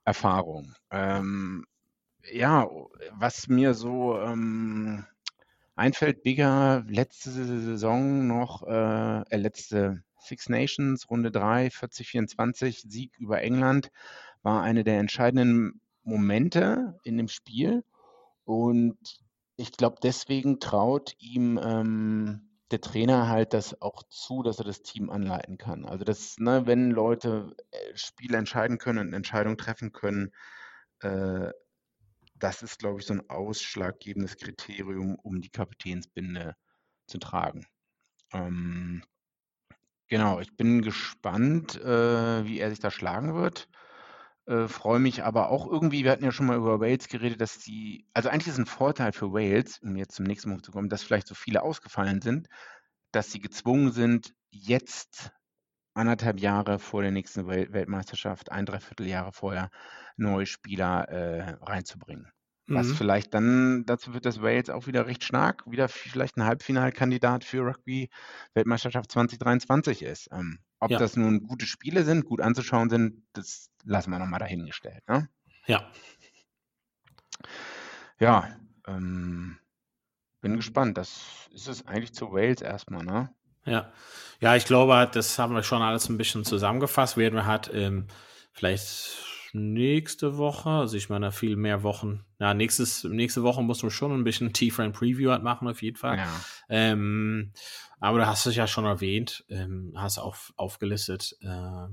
Erfahrung. 0.04 0.74
Ähm, 0.92 1.66
ja, 2.30 2.68
was 3.14 3.48
mir 3.48 3.74
so 3.74 4.20
ähm, 4.20 5.06
einfällt, 5.76 6.24
Bigger, 6.24 6.84
letzte 6.90 7.32
Saison 7.32 8.28
noch, 8.28 8.64
äh, 8.68 9.22
äh 9.30 9.38
letzte 9.38 10.04
Six 10.26 10.50
Nations, 10.50 11.10
Runde 11.10 11.32
3, 11.32 11.68
40-24, 11.68 12.90
Sieg 12.90 13.18
über 13.20 13.42
England, 13.42 13.92
war 14.44 14.62
eine 14.62 14.84
der 14.84 15.00
entscheidenden 15.00 15.82
Momente 16.04 17.00
in 17.04 17.18
dem 17.18 17.28
Spiel. 17.28 17.84
Und 18.44 18.98
ich 19.58 19.72
glaube, 19.72 19.98
deswegen 20.02 20.60
traut 20.60 21.16
ihm 21.20 21.60
ähm, 21.62 22.50
der 22.72 22.82
Trainer 22.82 23.28
halt 23.30 23.54
das 23.54 23.82
auch 23.82 24.04
zu, 24.04 24.44
dass 24.44 24.60
er 24.60 24.66
das 24.66 24.82
Team 24.82 25.10
anleiten 25.10 25.58
kann. 25.58 25.86
Also 25.86 26.04
das, 26.04 26.38
ne, 26.40 26.66
wenn 26.66 26.92
Leute 26.92 27.56
äh, 27.72 27.96
Spiele 27.96 28.38
entscheiden 28.38 28.78
können 28.78 29.08
und 29.08 29.14
Entscheidungen 29.14 29.58
treffen 29.58 29.92
können, 29.92 30.32
äh, 31.02 31.52
das 32.38 32.64
ist, 32.64 32.80
glaube 32.80 33.00
ich, 33.00 33.06
so 33.06 33.14
ein 33.14 33.30
ausschlaggebendes 33.30 34.38
Kriterium, 34.38 35.16
um 35.16 35.42
die 35.42 35.50
Kapitänsbinde 35.50 36.56
zu 37.08 37.18
tragen. 37.18 37.66
Ähm, 38.34 39.04
genau, 40.08 40.40
ich 40.40 40.56
bin 40.56 40.82
gespannt, 40.82 41.76
äh, 41.82 42.46
wie 42.46 42.60
er 42.60 42.70
sich 42.70 42.80
da 42.80 42.92
schlagen 42.92 43.36
wird. 43.36 43.68
Äh, 44.48 44.68
freue 44.68 45.00
mich 45.00 45.24
aber 45.24 45.50
auch 45.50 45.68
irgendwie, 45.68 46.04
wir 46.04 46.12
hatten 46.12 46.24
ja 46.24 46.32
schon 46.32 46.46
mal 46.46 46.58
über 46.58 46.80
Wales 46.80 47.08
geredet, 47.08 47.42
dass 47.42 47.60
die, 47.60 48.08
also 48.14 48.30
eigentlich 48.30 48.48
ist 48.48 48.60
ein 48.60 48.68
Vorteil 48.68 49.12
für 49.12 49.34
Wales, 49.34 49.80
um 49.80 49.96
jetzt 49.96 50.16
zum 50.16 50.26
nächsten 50.26 50.50
Punkt 50.50 50.66
zu 50.66 50.72
kommen, 50.72 50.90
dass 50.90 51.04
vielleicht 51.04 51.28
so 51.28 51.36
viele 51.36 51.64
ausgefallen 51.64 52.22
sind, 52.22 52.48
dass 53.12 53.32
sie 53.32 53.40
gezwungen 53.40 53.92
sind, 53.92 54.34
jetzt 54.52 55.32
anderthalb 55.96 56.40
Jahre 56.40 56.80
vor 56.80 57.02
der 57.02 57.12
nächsten 57.12 57.48
Wel 57.48 57.72
Weltmeisterschaft, 57.74 58.52
ein 58.52 58.66
Dreivierteljahre 58.66 59.32
vorher, 59.34 59.72
neue 60.18 60.46
Spieler 60.46 61.10
äh, 61.10 61.58
reinzubringen. 61.62 62.32
Was 62.68 62.88
mhm. 62.88 62.96
vielleicht 62.96 63.34
dann 63.34 63.86
dazu 63.86 64.12
führt, 64.12 64.26
dass 64.26 64.42
Wales 64.42 64.72
auch 64.72 64.88
wieder 64.88 65.06
recht 65.06 65.24
stark, 65.24 65.70
wieder 65.70 65.88
vielleicht 65.88 66.38
ein 66.38 66.46
Halbfinalkandidat 66.46 67.44
für 67.44 67.62
Rugby-Weltmeisterschaft 67.62 69.12
2023 69.12 70.02
ist. 70.02 70.30
Ähm, 70.32 70.60
ob 70.80 70.90
ja. 70.90 70.98
das 70.98 71.16
nun 71.16 71.44
gute 71.44 71.68
Spiele 71.68 72.04
sind, 72.04 72.26
gut 72.26 72.42
anzuschauen 72.42 72.90
sind, 72.90 73.24
das 73.34 73.70
lassen 73.84 74.10
wir 74.10 74.18
nochmal 74.18 74.40
dahingestellt. 74.40 75.08
Ne? 75.08 75.30
Ja. 75.68 75.92
Ja, 78.20 78.56
ähm, 78.88 79.58
bin 80.42 80.56
gespannt. 80.56 80.98
Das 80.98 81.22
ist 81.52 81.68
es 81.68 81.86
eigentlich 81.86 82.14
zu 82.14 82.32
Wales 82.32 82.62
erstmal, 82.62 83.04
ne? 83.04 83.30
Ja. 83.66 83.92
Ja, 84.40 84.56
ich 84.56 84.66
glaube, 84.66 85.10
das 85.12 85.38
haben 85.40 85.54
wir 85.54 85.64
schon 85.64 85.82
alles 85.82 86.10
ein 86.10 86.18
bisschen 86.18 86.46
zusammengefasst. 86.46 87.18
Werden 87.18 87.36
wir 87.36 87.46
halt 87.46 87.70
ähm, 87.74 88.08
vielleicht 88.54 89.35
nächste 89.56 90.38
Woche, 90.38 90.70
also 90.70 90.98
ich 90.98 91.10
meine, 91.10 91.32
viel 91.32 91.56
mehr 91.56 91.82
Wochen. 91.84 92.26
Ja, 92.40 92.54
nächstes, 92.54 93.04
nächste 93.06 93.44
Woche 93.44 93.64
musst 93.64 93.82
du 93.84 93.90
schon 93.90 94.12
ein 94.12 94.24
bisschen 94.24 94.54
tiefer 94.54 94.84
ein 94.84 94.94
Preview 94.94 95.32
halt 95.32 95.44
machen, 95.44 95.68
auf 95.68 95.82
jeden 95.82 95.98
Fall. 95.98 96.18
Ja. 96.18 96.30
Ähm, 96.70 97.54
aber 98.00 98.20
du 98.20 98.28
hast 98.28 98.46
es 98.46 98.56
ja 98.56 98.68
schon 98.68 98.86
erwähnt, 98.86 99.46
ähm, 99.50 99.94
hast 99.96 100.18
auf, 100.18 100.54
aufgelistet, 100.58 101.38
äh, 101.42 101.88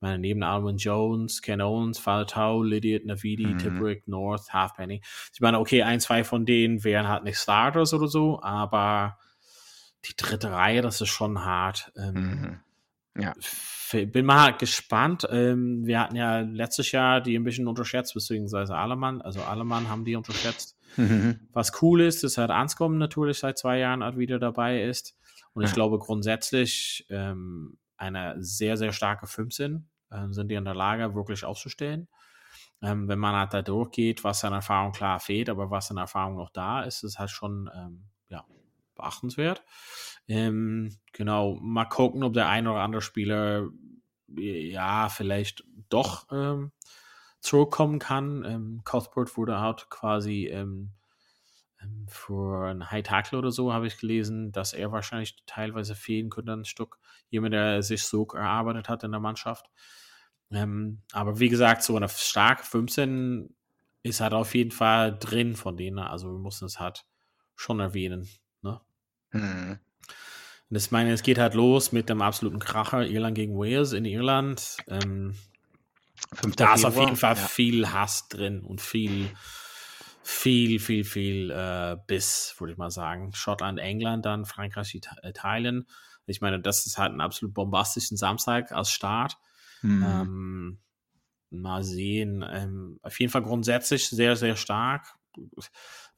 meine, 0.00 0.18
neben 0.18 0.42
Alvin 0.42 0.76
Jones, 0.76 1.40
Ken 1.40 1.62
Owens, 1.62 1.98
Faletau, 1.98 2.62
Lydiot, 2.62 3.06
Navidi, 3.06 3.46
mhm. 3.46 3.58
Tipperick, 3.58 4.06
North, 4.06 4.52
Halfpenny. 4.52 5.00
Ich 5.32 5.40
meine, 5.40 5.58
okay, 5.58 5.82
ein, 5.82 6.00
zwei 6.00 6.24
von 6.24 6.44
denen 6.44 6.84
wären 6.84 7.08
halt 7.08 7.24
nicht 7.24 7.38
Starters 7.38 7.94
oder 7.94 8.08
so, 8.08 8.42
aber 8.42 9.18
die 10.04 10.14
dritte 10.16 10.50
Reihe, 10.50 10.82
das 10.82 11.00
ist 11.00 11.08
schon 11.08 11.44
hart. 11.44 11.92
Ähm, 11.96 12.14
mhm. 12.14 12.60
Ja. 13.22 13.34
Bin 13.92 14.26
mal 14.26 14.56
gespannt. 14.56 15.26
Ähm, 15.30 15.86
wir 15.86 16.00
hatten 16.00 16.16
ja 16.16 16.40
letztes 16.40 16.92
Jahr 16.92 17.20
die 17.20 17.36
ein 17.36 17.44
bisschen 17.44 17.68
unterschätzt, 17.68 18.14
beziehungsweise 18.14 18.76
Allemann. 18.76 19.22
Also 19.22 19.42
Allemann 19.42 19.88
haben 19.88 20.04
die 20.04 20.16
unterschätzt. 20.16 20.76
Mhm. 20.96 21.48
Was 21.52 21.82
cool 21.82 22.00
ist, 22.00 22.24
ist 22.24 22.38
halt 22.38 22.50
Anscombe 22.50 22.98
natürlich 22.98 23.38
seit 23.38 23.58
zwei 23.58 23.78
Jahren 23.78 24.02
halt 24.02 24.16
wieder 24.18 24.38
dabei 24.38 24.82
ist. 24.82 25.16
Und 25.52 25.64
ich 25.64 25.72
glaube 25.72 25.98
grundsätzlich 25.98 27.06
ähm, 27.08 27.78
eine 27.96 28.34
sehr, 28.38 28.76
sehr 28.76 28.92
starke 28.92 29.26
15 29.26 29.88
äh, 30.10 30.28
sind 30.30 30.50
die 30.50 30.54
in 30.54 30.64
der 30.64 30.74
Lage, 30.74 31.14
wirklich 31.14 31.44
aufzustellen. 31.44 32.08
Ähm, 32.82 33.08
wenn 33.08 33.18
man 33.18 33.34
halt 33.34 33.54
da 33.54 33.62
durchgeht, 33.62 34.22
was 34.22 34.44
an 34.44 34.52
Erfahrung 34.52 34.92
klar 34.92 35.18
fehlt, 35.18 35.48
aber 35.48 35.70
was 35.70 35.90
an 35.90 35.96
Erfahrung 35.96 36.36
noch 36.36 36.50
da 36.50 36.82
ist, 36.82 37.04
ist 37.04 37.18
halt 37.18 37.30
schon 37.30 37.70
ähm, 37.74 38.04
ja, 38.28 38.44
beachtenswert. 38.94 39.64
Ähm, 40.28 40.96
genau, 41.12 41.54
mal 41.60 41.84
gucken, 41.84 42.22
ob 42.22 42.34
der 42.34 42.48
ein 42.48 42.66
oder 42.66 42.80
andere 42.80 43.02
Spieler 43.02 43.68
ja 44.28 45.08
vielleicht 45.08 45.64
doch 45.88 46.26
ähm, 46.32 46.72
zurückkommen 47.40 47.98
kann. 47.98 48.44
Ähm, 48.44 48.80
Cuthbert 48.84 49.36
wurde 49.36 49.60
halt 49.60 49.88
quasi 49.88 50.46
ähm, 50.46 50.90
ähm, 51.80 52.06
für 52.08 52.68
ein 52.68 52.90
High 52.90 53.04
Tackle 53.04 53.38
oder 53.38 53.52
so, 53.52 53.72
habe 53.72 53.86
ich 53.86 53.98
gelesen, 53.98 54.52
dass 54.52 54.72
er 54.72 54.92
wahrscheinlich 54.92 55.36
teilweise 55.46 55.94
fehlen 55.94 56.30
könnte 56.30 56.52
ein 56.52 56.64
Stück. 56.64 56.98
Jemand, 57.28 57.54
der 57.54 57.82
sich 57.82 58.04
so 58.04 58.26
erarbeitet 58.28 58.88
hat 58.88 59.04
in 59.04 59.12
der 59.12 59.20
Mannschaft. 59.20 59.70
Ähm, 60.50 61.02
aber 61.12 61.38
wie 61.40 61.48
gesagt, 61.48 61.82
so 61.82 61.96
eine 61.96 62.08
starke 62.08 62.64
15 62.64 63.54
ist 64.02 64.20
halt 64.20 64.32
auf 64.32 64.54
jeden 64.54 64.70
Fall 64.70 65.18
drin 65.18 65.56
von 65.56 65.76
denen. 65.76 65.98
Also 65.98 66.32
wir 66.32 66.38
mussten 66.38 66.66
es 66.66 66.78
halt 66.78 67.04
schon 67.56 67.80
erwähnen. 67.80 68.28
Ne? 68.62 68.80
Mhm. 69.32 69.80
Und 70.68 70.76
ich 70.76 70.90
meine, 70.90 71.12
es 71.12 71.22
geht 71.22 71.38
halt 71.38 71.54
los 71.54 71.92
mit 71.92 72.08
dem 72.08 72.22
absoluten 72.22 72.58
Kracher 72.58 73.06
Irland 73.06 73.36
gegen 73.36 73.56
Wales 73.56 73.92
in 73.92 74.04
Irland. 74.04 74.76
Ähm, 74.88 75.36
da 76.56 76.74
ist 76.74 76.84
auf 76.84 76.96
jeden 76.96 77.16
Fall 77.16 77.36
ja. 77.36 77.46
viel 77.46 77.92
Hass 77.92 78.28
drin 78.28 78.62
und 78.62 78.80
viel, 78.80 79.30
viel, 80.22 80.80
viel, 80.80 81.04
viel 81.04 81.50
äh, 81.50 81.96
Biss, 82.06 82.54
würde 82.58 82.72
ich 82.72 82.78
mal 82.78 82.90
sagen. 82.90 83.32
Schottland, 83.32 83.78
England, 83.78 84.26
dann 84.26 84.44
Frankreich, 84.44 84.98
Italien. 85.22 85.86
Ich 86.26 86.40
meine, 86.40 86.60
das 86.60 86.86
ist 86.86 86.98
halt 86.98 87.12
ein 87.12 87.20
absolut 87.20 87.54
bombastischen 87.54 88.16
Samstag 88.16 88.72
als 88.72 88.90
Start. 88.90 89.36
Mhm. 89.82 90.04
Ähm, 90.04 90.78
mal 91.50 91.84
sehen. 91.84 92.44
Ähm, 92.48 92.98
auf 93.02 93.20
jeden 93.20 93.30
Fall 93.30 93.42
grundsätzlich 93.42 94.08
sehr, 94.08 94.34
sehr 94.34 94.56
stark 94.56 95.14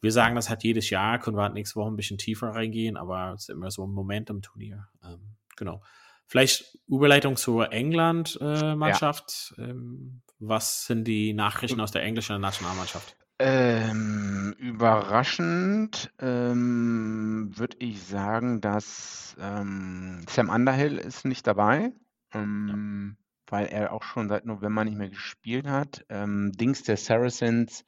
wir 0.01 0.13
sagen 0.13 0.35
das 0.37 0.49
halt 0.49 0.63
jedes 0.63 0.91
Jahr, 0.91 1.19
können 1.19 1.37
wir 1.37 1.43
halt 1.43 1.55
nächste 1.55 1.77
Woche 1.77 1.91
ein 1.91 1.97
bisschen 1.97 2.19
tiefer 2.19 2.49
reingehen, 2.49 2.97
aber 2.97 3.33
es 3.35 3.43
ist 3.43 3.51
immer 3.51 3.71
so 3.71 3.87
ein 3.87 3.91
Momentum-Turnier. 3.91 4.89
Ähm, 5.05 5.37
genau. 5.57 5.83
Vielleicht 6.27 6.79
Überleitung 6.87 7.37
zur 7.37 7.73
England-Mannschaft. 7.73 9.55
Äh, 9.57 9.63
ja. 9.63 9.69
ähm, 9.69 10.23
was 10.39 10.87
sind 10.87 11.05
die 11.05 11.33
Nachrichten 11.33 11.81
aus 11.81 11.91
der 11.91 12.03
englischen 12.03 12.41
Nationalmannschaft? 12.41 13.17
Ähm, 13.41 14.55
überraschend 14.59 16.13
ähm, 16.19 17.53
würde 17.55 17.77
ich 17.79 18.03
sagen, 18.03 18.61
dass 18.61 19.37
ähm, 19.41 20.25
Sam 20.29 20.49
Underhill 20.49 20.99
ist 20.99 21.25
nicht 21.25 21.47
dabei, 21.47 21.93
ähm, 22.35 23.17
ja. 23.17 23.53
weil 23.53 23.67
er 23.67 23.93
auch 23.93 24.03
schon 24.03 24.29
seit 24.29 24.45
November 24.45 24.85
nicht 24.85 24.97
mehr 24.97 25.09
gespielt 25.09 25.69
hat. 25.69 26.05
Ähm, 26.09 26.53
Dings 26.53 26.83
der 26.83 26.97
Saracens 26.97 27.85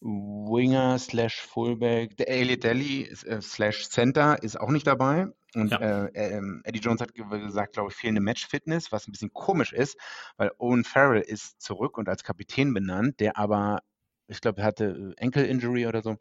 Winger 0.00 0.98
slash 0.98 1.40
Fullback, 1.40 2.16
der 2.16 2.28
Elliot 2.28 2.64
Daly 2.64 3.04
äh, 3.04 3.40
slash 3.40 3.88
Center 3.88 4.42
ist 4.42 4.60
auch 4.60 4.70
nicht 4.70 4.86
dabei. 4.86 5.28
Und 5.54 5.70
ja. 5.70 5.78
äh, 5.78 6.36
äh, 6.36 6.42
Eddie 6.64 6.80
Jones 6.80 7.00
hat 7.00 7.14
gesagt, 7.14 7.72
glaube 7.72 7.90
ich, 7.90 7.96
fehlende 7.96 8.20
Match-Fitness, 8.20 8.92
was 8.92 9.08
ein 9.08 9.12
bisschen 9.12 9.32
komisch 9.32 9.72
ist, 9.72 9.96
weil 10.36 10.50
Owen 10.58 10.84
Farrell 10.84 11.22
ist 11.22 11.62
zurück 11.62 11.96
und 11.96 12.08
als 12.10 12.24
Kapitän 12.24 12.74
benannt, 12.74 13.20
der 13.20 13.38
aber, 13.38 13.80
ich 14.28 14.40
glaube, 14.42 14.60
er 14.60 14.66
hatte 14.66 15.14
Enkel-Injury 15.16 15.86
oder 15.86 16.02
so. 16.02 16.16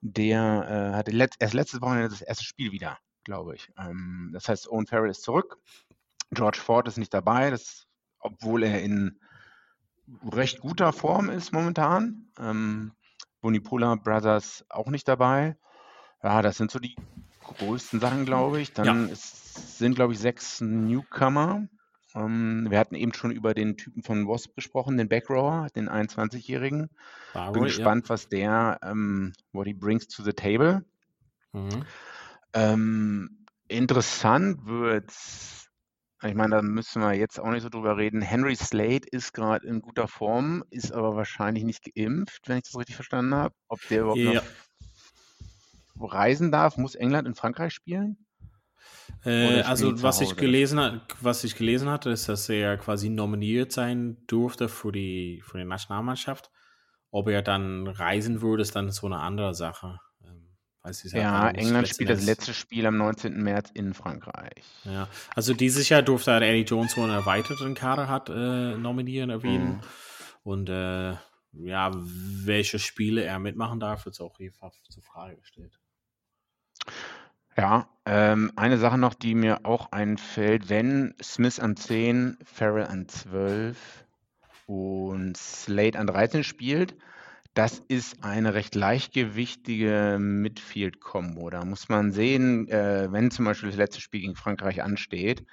Der 0.00 0.92
äh, 0.94 0.96
hatte 0.96 1.10
letzt, 1.10 1.36
erst 1.40 1.54
letztes 1.54 1.82
Wochenende 1.82 2.08
das 2.08 2.22
erste 2.22 2.44
Spiel 2.44 2.72
wieder, 2.72 2.98
glaube 3.24 3.56
ich. 3.56 3.68
Ähm, 3.76 4.30
das 4.32 4.48
heißt, 4.48 4.68
Owen 4.70 4.86
Farrell 4.86 5.10
ist 5.10 5.22
zurück. 5.22 5.58
George 6.30 6.58
Ford 6.58 6.88
ist 6.88 6.98
nicht 6.98 7.12
dabei, 7.12 7.50
das, 7.50 7.86
obwohl 8.20 8.62
er 8.62 8.82
in 8.82 9.20
recht 10.32 10.60
guter 10.60 10.92
Form 10.92 11.28
ist 11.28 11.52
momentan. 11.52 12.30
Ähm, 12.38 12.92
Bonipola 13.40 13.94
Brothers 13.96 14.64
auch 14.68 14.88
nicht 14.88 15.08
dabei. 15.08 15.56
Ja, 16.22 16.42
das 16.42 16.56
sind 16.56 16.70
so 16.70 16.78
die 16.78 16.96
größten 17.40 18.00
Sachen, 18.00 18.24
glaube 18.24 18.60
ich. 18.60 18.72
Dann 18.72 19.06
ja. 19.06 19.12
ist, 19.12 19.78
sind, 19.78 19.94
glaube 19.94 20.12
ich, 20.12 20.18
sechs 20.18 20.60
Newcomer. 20.60 21.68
Ähm, 22.14 22.66
wir 22.68 22.78
hatten 22.78 22.94
eben 22.94 23.12
schon 23.12 23.30
über 23.30 23.54
den 23.54 23.76
Typen 23.76 24.02
von 24.02 24.26
Wasp 24.26 24.54
gesprochen, 24.54 24.96
den 24.96 25.08
Backrower, 25.08 25.68
den 25.74 25.88
21-Jährigen. 25.88 26.90
Bin 27.52 27.62
gespannt, 27.62 28.06
ja. 28.06 28.10
was 28.10 28.28
der, 28.28 28.78
ähm, 28.82 29.32
what 29.52 29.66
he 29.66 29.74
brings 29.74 30.08
to 30.08 30.22
the 30.22 30.32
table. 30.32 30.84
Mhm. 31.52 31.84
Ähm, 32.54 33.46
interessant 33.68 34.64
wird 34.66 35.12
Ich 36.24 36.34
meine, 36.34 36.56
da 36.56 36.62
müssen 36.62 37.00
wir 37.00 37.14
jetzt 37.14 37.38
auch 37.38 37.50
nicht 37.50 37.62
so 37.62 37.68
drüber 37.68 37.96
reden. 37.96 38.20
Henry 38.20 38.56
Slade 38.56 39.06
ist 39.10 39.32
gerade 39.32 39.66
in 39.66 39.80
guter 39.80 40.08
Form, 40.08 40.64
ist 40.70 40.92
aber 40.92 41.14
wahrscheinlich 41.14 41.62
nicht 41.62 41.84
geimpft, 41.94 42.48
wenn 42.48 42.58
ich 42.58 42.64
das 42.64 42.76
richtig 42.76 42.96
verstanden 42.96 43.34
habe. 43.34 43.54
Ob 43.68 43.80
der 43.88 44.00
überhaupt 44.00 44.18
ja. 44.18 44.42
noch 45.94 46.12
reisen 46.12 46.50
darf, 46.50 46.76
muss 46.76 46.96
England 46.96 47.28
in 47.28 47.36
Frankreich 47.36 47.72
spielen? 47.72 48.26
Äh, 49.24 49.62
also 49.62 50.02
was 50.02 50.20
ich 50.20 50.36
gelesen 50.36 51.00
was 51.20 51.44
ich 51.44 51.56
gelesen 51.56 51.88
hatte, 51.88 52.10
ist, 52.10 52.28
dass 52.28 52.48
er 52.48 52.76
quasi 52.76 53.10
nominiert 53.10 53.72
sein 53.72 54.16
durfte 54.26 54.68
für 54.68 54.92
die 54.92 55.42
für 55.44 55.58
die 55.58 55.64
Nationalmannschaft. 55.64 56.50
Ob 57.10 57.28
er 57.28 57.42
dann 57.42 57.86
reisen 57.86 58.42
würde, 58.42 58.62
ist 58.62 58.76
dann 58.76 58.90
so 58.90 59.06
eine 59.06 59.18
andere 59.20 59.54
Sache. 59.54 59.98
Ja, 61.12 61.50
England 61.50 61.88
spielt 61.88 62.10
das 62.10 62.24
letzte 62.24 62.54
Spiel 62.54 62.86
am 62.86 62.96
19. 62.96 63.42
März 63.42 63.70
in 63.74 63.94
Frankreich. 63.94 64.64
Ja, 64.84 65.08
also 65.34 65.54
dieses 65.54 65.88
Jahr 65.88 66.02
durfte 66.02 66.30
er 66.30 66.42
Eddie 66.42 66.62
Jones, 66.62 66.96
wo 66.96 67.02
einen 67.02 67.12
erweiterten 67.12 67.74
Kader 67.74 68.08
hat, 68.08 68.28
äh, 68.28 68.76
nominieren, 68.76 69.30
erwähnen. 69.30 69.76
Mhm. 69.76 69.80
Und 70.44 70.68
äh, 70.68 71.14
ja, 71.52 71.90
welche 71.94 72.78
Spiele 72.78 73.22
er 73.24 73.38
mitmachen 73.38 73.80
darf, 73.80 74.04
wird 74.04 74.20
auch 74.20 74.38
einfach 74.38 74.72
zur 74.88 75.02
Frage 75.02 75.36
gestellt. 75.36 75.78
Ja, 77.56 77.88
ähm, 78.06 78.52
eine 78.54 78.78
Sache 78.78 78.98
noch, 78.98 79.14
die 79.14 79.34
mir 79.34 79.64
auch 79.64 79.90
einfällt, 79.90 80.68
wenn 80.68 81.14
Smith 81.20 81.58
an 81.58 81.76
10, 81.76 82.38
Farrell 82.44 82.86
an 82.86 83.08
12 83.08 84.04
und 84.66 85.36
Slade 85.36 85.98
an 85.98 86.06
13 86.06 86.44
spielt, 86.44 86.94
das 87.54 87.82
ist 87.88 88.22
eine 88.22 88.54
recht 88.54 88.74
leichtgewichtige 88.74 90.18
Midfield-Kombo. 90.20 91.50
Da 91.50 91.64
muss 91.64 91.88
man 91.88 92.12
sehen, 92.12 92.68
äh, 92.68 93.10
wenn 93.10 93.30
zum 93.30 93.44
Beispiel 93.44 93.70
das 93.70 93.78
letzte 93.78 94.00
Spiel 94.00 94.20
gegen 94.20 94.36
Frankreich 94.36 94.82
ansteht, 94.82 95.44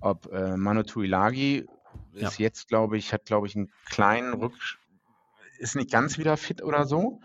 ob 0.00 0.32
äh, 0.32 0.56
Manu 0.56 0.82
Tuilagi 0.82 1.66
ja. 2.12 2.28
ist 2.28 2.38
jetzt, 2.38 2.68
glaube 2.68 2.96
ich, 2.96 3.12
hat, 3.12 3.26
glaube 3.26 3.46
ich, 3.46 3.56
einen 3.56 3.70
kleinen 3.86 4.34
Rücksch 4.34 4.78
ist 5.58 5.76
nicht 5.76 5.90
ganz 5.90 6.18
wieder 6.18 6.36
fit 6.36 6.62
oder 6.62 6.86
so. 6.86 7.20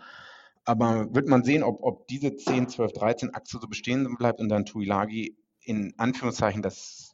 Aber 0.64 1.12
wird 1.14 1.26
man 1.26 1.42
sehen, 1.42 1.62
ob, 1.62 1.82
ob 1.82 2.06
diese 2.08 2.36
10, 2.36 2.68
12, 2.68 2.92
13 2.92 3.34
Achse 3.34 3.58
so 3.60 3.66
bestehen 3.66 4.16
bleibt 4.16 4.40
und 4.40 4.48
dann 4.48 4.66
Tuilagi 4.66 5.36
in 5.62 5.94
Anführungszeichen 5.98 6.62
das 6.62 7.09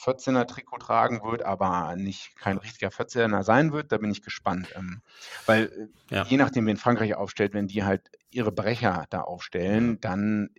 14er 0.00 0.46
Trikot 0.46 0.78
tragen 0.78 1.22
wird, 1.22 1.42
aber 1.42 1.94
nicht 1.96 2.36
kein 2.36 2.58
richtiger 2.58 2.88
14er 2.88 3.42
sein 3.42 3.72
wird, 3.72 3.92
da 3.92 3.98
bin 3.98 4.10
ich 4.10 4.22
gespannt. 4.22 4.68
Ähm, 4.76 5.02
weil 5.46 5.90
äh, 6.10 6.14
ja. 6.14 6.22
je 6.24 6.36
nachdem, 6.36 6.66
wen 6.66 6.76
Frankreich 6.76 7.14
aufstellt, 7.14 7.54
wenn 7.54 7.68
die 7.68 7.84
halt 7.84 8.10
ihre 8.30 8.52
Brecher 8.52 9.06
da 9.10 9.22
aufstellen, 9.22 10.00
dann 10.00 10.50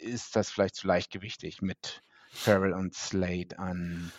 ist 0.00 0.36
das 0.36 0.50
vielleicht 0.50 0.76
zu 0.76 0.86
leichtgewichtig 0.86 1.62
mit 1.62 2.02
Farrell 2.32 2.72
und 2.72 2.94
Slade 2.94 3.58
an. 3.58 4.12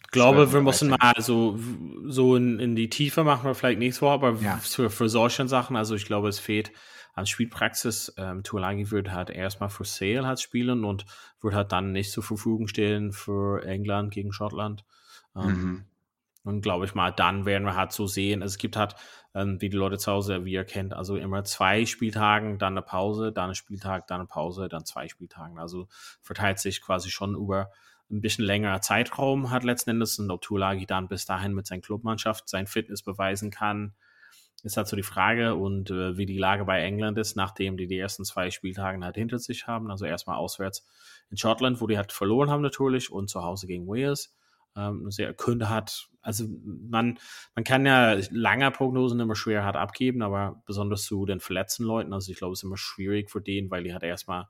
Ich 0.00 0.10
glaube, 0.12 0.52
wir 0.52 0.60
müssen 0.60 0.90
mal 0.90 1.14
so, 1.18 1.58
so 2.04 2.36
in, 2.36 2.58
in 2.60 2.76
die 2.76 2.90
Tiefe 2.90 3.24
machen 3.24 3.46
wir 3.46 3.54
vielleicht 3.54 3.78
nächstes 3.78 4.02
Woche, 4.02 4.12
aber 4.12 4.32
ja. 4.40 4.58
für, 4.58 4.90
für 4.90 5.08
solche 5.08 5.48
Sachen, 5.48 5.74
also 5.74 5.94
ich 5.94 6.04
glaube, 6.04 6.28
es 6.28 6.38
fehlt 6.38 6.70
an 7.12 7.26
Spielpraxis. 7.26 8.14
Ähm, 8.16 8.42
Tuolagi 8.42 8.90
wird 8.90 9.12
halt 9.12 9.30
erstmal 9.30 9.70
für 9.70 9.84
Sale 9.84 10.26
halt 10.26 10.40
spielen 10.40 10.84
und 10.84 11.04
wird 11.40 11.54
halt 11.54 11.72
dann 11.72 11.92
nicht 11.92 12.10
zur 12.10 12.22
Verfügung 12.22 12.68
stehen 12.68 13.12
für 13.12 13.64
England 13.64 14.12
gegen 14.12 14.32
Schottland. 14.32 14.84
Ähm, 15.36 15.46
mhm. 15.46 15.84
Und 16.44 16.62
glaube 16.62 16.84
ich 16.86 16.94
mal, 16.94 17.12
dann 17.12 17.46
werden 17.46 17.64
wir 17.64 17.76
halt 17.76 17.92
so 17.92 18.06
sehen. 18.06 18.42
Also 18.42 18.54
es 18.54 18.58
gibt 18.58 18.76
halt, 18.76 18.96
ähm, 19.32 19.60
wie 19.60 19.68
die 19.68 19.76
Leute 19.76 19.98
zu 19.98 20.10
Hause, 20.10 20.44
wie 20.44 20.52
ihr 20.52 20.64
kennt, 20.64 20.92
also 20.92 21.16
immer 21.16 21.44
zwei 21.44 21.86
Spieltagen, 21.86 22.58
dann 22.58 22.72
eine 22.72 22.82
Pause, 22.82 23.30
dann 23.30 23.50
ein 23.50 23.54
Spieltag, 23.54 24.08
dann 24.08 24.20
eine 24.20 24.26
Pause, 24.26 24.68
dann 24.68 24.84
zwei 24.84 25.06
Spieltagen. 25.08 25.58
Also 25.58 25.86
verteilt 26.20 26.58
sich 26.58 26.80
quasi 26.82 27.10
schon 27.10 27.36
über 27.36 27.70
ein 28.10 28.20
bisschen 28.20 28.44
längerer 28.44 28.80
Zeitraum 28.80 29.50
hat 29.50 29.64
letzten 29.64 29.90
Endes 29.90 30.18
und 30.18 30.30
ob 30.30 30.42
Tulagi 30.42 30.86
dann 30.86 31.08
bis 31.08 31.24
dahin 31.24 31.54
mit 31.54 31.66
seiner 31.66 31.80
Clubmannschaft 31.80 32.48
sein 32.48 32.66
Fitness 32.66 33.02
beweisen 33.02 33.50
kann, 33.50 33.94
ist 34.62 34.76
halt 34.76 34.86
so 34.86 34.96
die 34.96 35.02
Frage 35.02 35.54
und 35.56 35.90
äh, 35.90 36.16
wie 36.16 36.26
die 36.26 36.38
Lage 36.38 36.64
bei 36.64 36.82
England 36.82 37.18
ist, 37.18 37.36
nachdem 37.36 37.76
die 37.76 37.86
die 37.86 37.98
ersten 37.98 38.24
zwei 38.24 38.50
Spieltage 38.50 39.02
halt 39.04 39.16
hinter 39.16 39.38
sich 39.38 39.66
haben. 39.66 39.90
Also 39.90 40.04
erstmal 40.04 40.36
auswärts 40.36 40.86
in 41.30 41.36
Schottland, 41.36 41.80
wo 41.80 41.86
die 41.86 41.96
halt 41.96 42.12
verloren 42.12 42.50
haben 42.50 42.62
natürlich 42.62 43.10
und 43.10 43.28
zu 43.28 43.42
Hause 43.42 43.66
gegen 43.66 43.88
Wales. 43.88 44.34
Ähm, 44.76 45.10
sehr 45.10 45.34
Kunde 45.34 45.68
hat, 45.68 46.08
also 46.22 46.46
man, 46.64 47.18
man 47.54 47.64
kann 47.64 47.84
ja 47.84 48.16
lange 48.30 48.70
Prognosen 48.70 49.20
immer 49.20 49.34
schwer 49.34 49.64
hart 49.64 49.76
abgeben, 49.76 50.22
aber 50.22 50.62
besonders 50.64 51.02
zu 51.02 51.26
den 51.26 51.40
verletzten 51.40 51.84
Leuten, 51.84 52.12
also 52.12 52.32
ich 52.32 52.38
glaube, 52.38 52.52
es 52.52 52.60
ist 52.60 52.64
immer 52.64 52.78
schwierig 52.78 53.30
für 53.30 53.42
den, 53.42 53.70
weil 53.70 53.82
die 53.82 53.92
halt 53.92 54.02
erstmal 54.02 54.48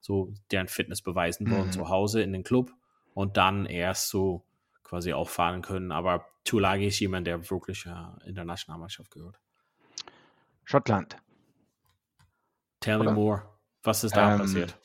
so 0.00 0.34
deren 0.50 0.68
Fitness 0.68 1.00
beweisen 1.00 1.50
wollen 1.50 1.66
mhm. 1.66 1.72
zu 1.72 1.88
Hause 1.88 2.22
in 2.22 2.32
den 2.32 2.42
Club 2.42 2.72
und 3.14 3.36
dann 3.36 3.64
erst 3.64 4.10
so 4.10 4.44
quasi 4.82 5.12
auffahren 5.12 5.62
können. 5.62 5.92
Aber 5.92 6.26
Tulagi 6.44 6.88
ist 6.88 7.00
jemand, 7.00 7.26
der 7.26 7.48
wirklich 7.50 7.86
äh, 7.86 8.28
in 8.28 8.34
der 8.34 8.44
Nationalmannschaft 8.44 9.10
gehört. 9.10 9.38
Schottland. 10.64 11.16
Tell 12.80 12.98
me 12.98 13.12
more. 13.12 13.42
Was 13.82 14.04
ist 14.04 14.16
da 14.16 14.32
ähm, 14.32 14.40
passiert? 14.40 14.78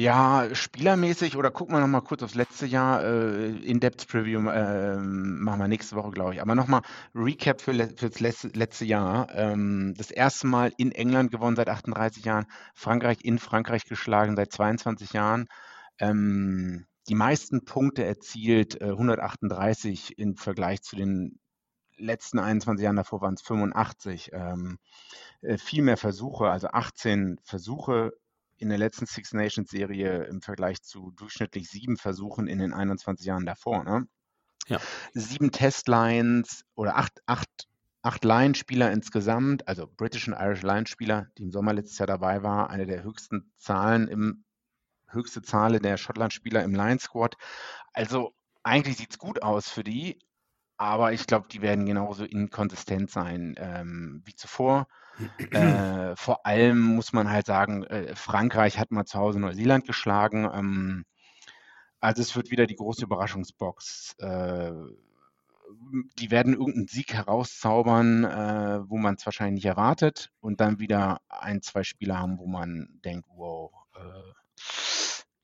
Ja, 0.00 0.48
spielermäßig 0.52 1.36
oder 1.36 1.50
gucken 1.50 1.74
wir 1.74 1.80
nochmal 1.80 2.02
kurz 2.02 2.22
aufs 2.22 2.36
letzte 2.36 2.66
Jahr. 2.66 3.02
Äh, 3.02 3.48
In-Depth-Preview 3.48 4.48
äh, 4.48 4.96
machen 4.96 5.58
wir 5.58 5.66
nächste 5.66 5.96
Woche, 5.96 6.12
glaube 6.12 6.34
ich. 6.34 6.40
Aber 6.40 6.54
nochmal 6.54 6.82
Recap 7.16 7.60
für, 7.60 7.72
le 7.72 7.88
für 7.96 8.08
das 8.08 8.20
letzte, 8.20 8.48
letzte 8.48 8.84
Jahr. 8.84 9.28
Ähm, 9.34 9.94
das 9.98 10.12
erste 10.12 10.46
Mal 10.46 10.72
in 10.76 10.92
England 10.92 11.32
gewonnen 11.32 11.56
seit 11.56 11.68
38 11.68 12.24
Jahren. 12.24 12.46
Frankreich 12.74 13.24
in 13.24 13.40
Frankreich 13.40 13.86
geschlagen 13.86 14.36
seit 14.36 14.52
22 14.52 15.14
Jahren. 15.14 15.46
Ähm, 15.98 16.86
die 17.08 17.16
meisten 17.16 17.64
Punkte 17.64 18.04
erzielt, 18.04 18.80
äh, 18.80 18.90
138 18.90 20.16
im 20.16 20.36
Vergleich 20.36 20.82
zu 20.82 20.94
den 20.94 21.40
letzten 21.98 22.38
21 22.38 22.82
Jahren 22.82 22.96
davor 22.96 23.20
waren 23.20 23.34
es 23.34 23.42
85. 23.42 24.30
Ähm, 24.32 24.78
äh, 25.42 25.58
viel 25.58 25.82
mehr 25.82 25.96
Versuche, 25.96 26.50
also 26.50 26.68
18 26.68 27.38
Versuche 27.44 28.12
in 28.56 28.68
der 28.68 28.78
letzten 28.78 29.06
Six 29.06 29.32
Nations 29.32 29.70
Serie 29.70 30.24
im 30.24 30.42
Vergleich 30.42 30.82
zu 30.82 31.12
durchschnittlich 31.12 31.68
sieben 31.68 31.96
Versuchen 31.96 32.48
in 32.48 32.58
den 32.58 32.72
21 32.72 33.26
Jahren 33.26 33.46
davor. 33.46 33.84
Ne? 33.84 34.08
Ja. 34.66 34.80
Sieben 35.14 35.52
Testlines 35.52 36.64
oder 36.74 36.96
acht, 36.96 37.20
acht, 37.26 37.68
acht 38.02 38.24
Line-Spieler 38.24 38.90
insgesamt, 38.92 39.66
also 39.68 39.86
British 39.86 40.26
und 40.28 40.34
Irish 40.34 40.62
Line-Spieler, 40.62 41.28
die 41.38 41.44
im 41.44 41.52
Sommer 41.52 41.72
letztes 41.72 41.98
Jahr 41.98 42.08
dabei 42.08 42.42
war, 42.42 42.70
eine 42.70 42.86
der 42.86 43.02
höchsten 43.02 43.52
Zahlen 43.56 44.08
im 44.08 44.44
höchste 45.10 45.40
Zahl 45.40 45.78
der 45.78 45.96
Schottland-Spieler 45.96 46.62
im 46.64 46.74
Line-Squad. 46.74 47.36
Also 47.92 48.34
eigentlich 48.62 48.98
sieht 48.98 49.12
es 49.12 49.18
gut 49.18 49.42
aus 49.42 49.68
für 49.68 49.84
die, 49.84 50.18
aber 50.78 51.12
ich 51.12 51.26
glaube, 51.26 51.48
die 51.48 51.60
werden 51.60 51.86
genauso 51.86 52.24
inkonsistent 52.24 53.10
sein 53.10 53.56
ähm, 53.58 54.22
wie 54.24 54.34
zuvor. 54.34 54.86
äh, 55.50 56.14
vor 56.16 56.46
allem 56.46 56.80
muss 56.80 57.12
man 57.12 57.28
halt 57.30 57.46
sagen, 57.46 57.82
äh, 57.84 58.14
Frankreich 58.14 58.78
hat 58.78 58.92
mal 58.92 59.04
zu 59.04 59.18
Hause 59.18 59.40
Neuseeland 59.40 59.86
geschlagen. 59.86 60.48
Ähm, 60.52 61.04
also 62.00 62.22
es 62.22 62.36
wird 62.36 62.52
wieder 62.52 62.66
die 62.66 62.76
große 62.76 63.02
Überraschungsbox. 63.04 64.14
Äh, 64.20 64.72
die 66.18 66.30
werden 66.30 66.54
irgendeinen 66.54 66.86
Sieg 66.86 67.12
herauszaubern, 67.12 68.24
äh, 68.24 68.88
wo 68.88 68.96
man 68.96 69.16
es 69.16 69.26
wahrscheinlich 69.26 69.64
nicht 69.64 69.70
erwartet 69.70 70.30
und 70.40 70.60
dann 70.60 70.78
wieder 70.78 71.20
ein, 71.28 71.60
zwei 71.60 71.82
Spiele 71.82 72.16
haben, 72.16 72.38
wo 72.38 72.46
man 72.46 73.00
denkt, 73.04 73.28
wow. 73.34 73.72
Äh, 73.96 74.32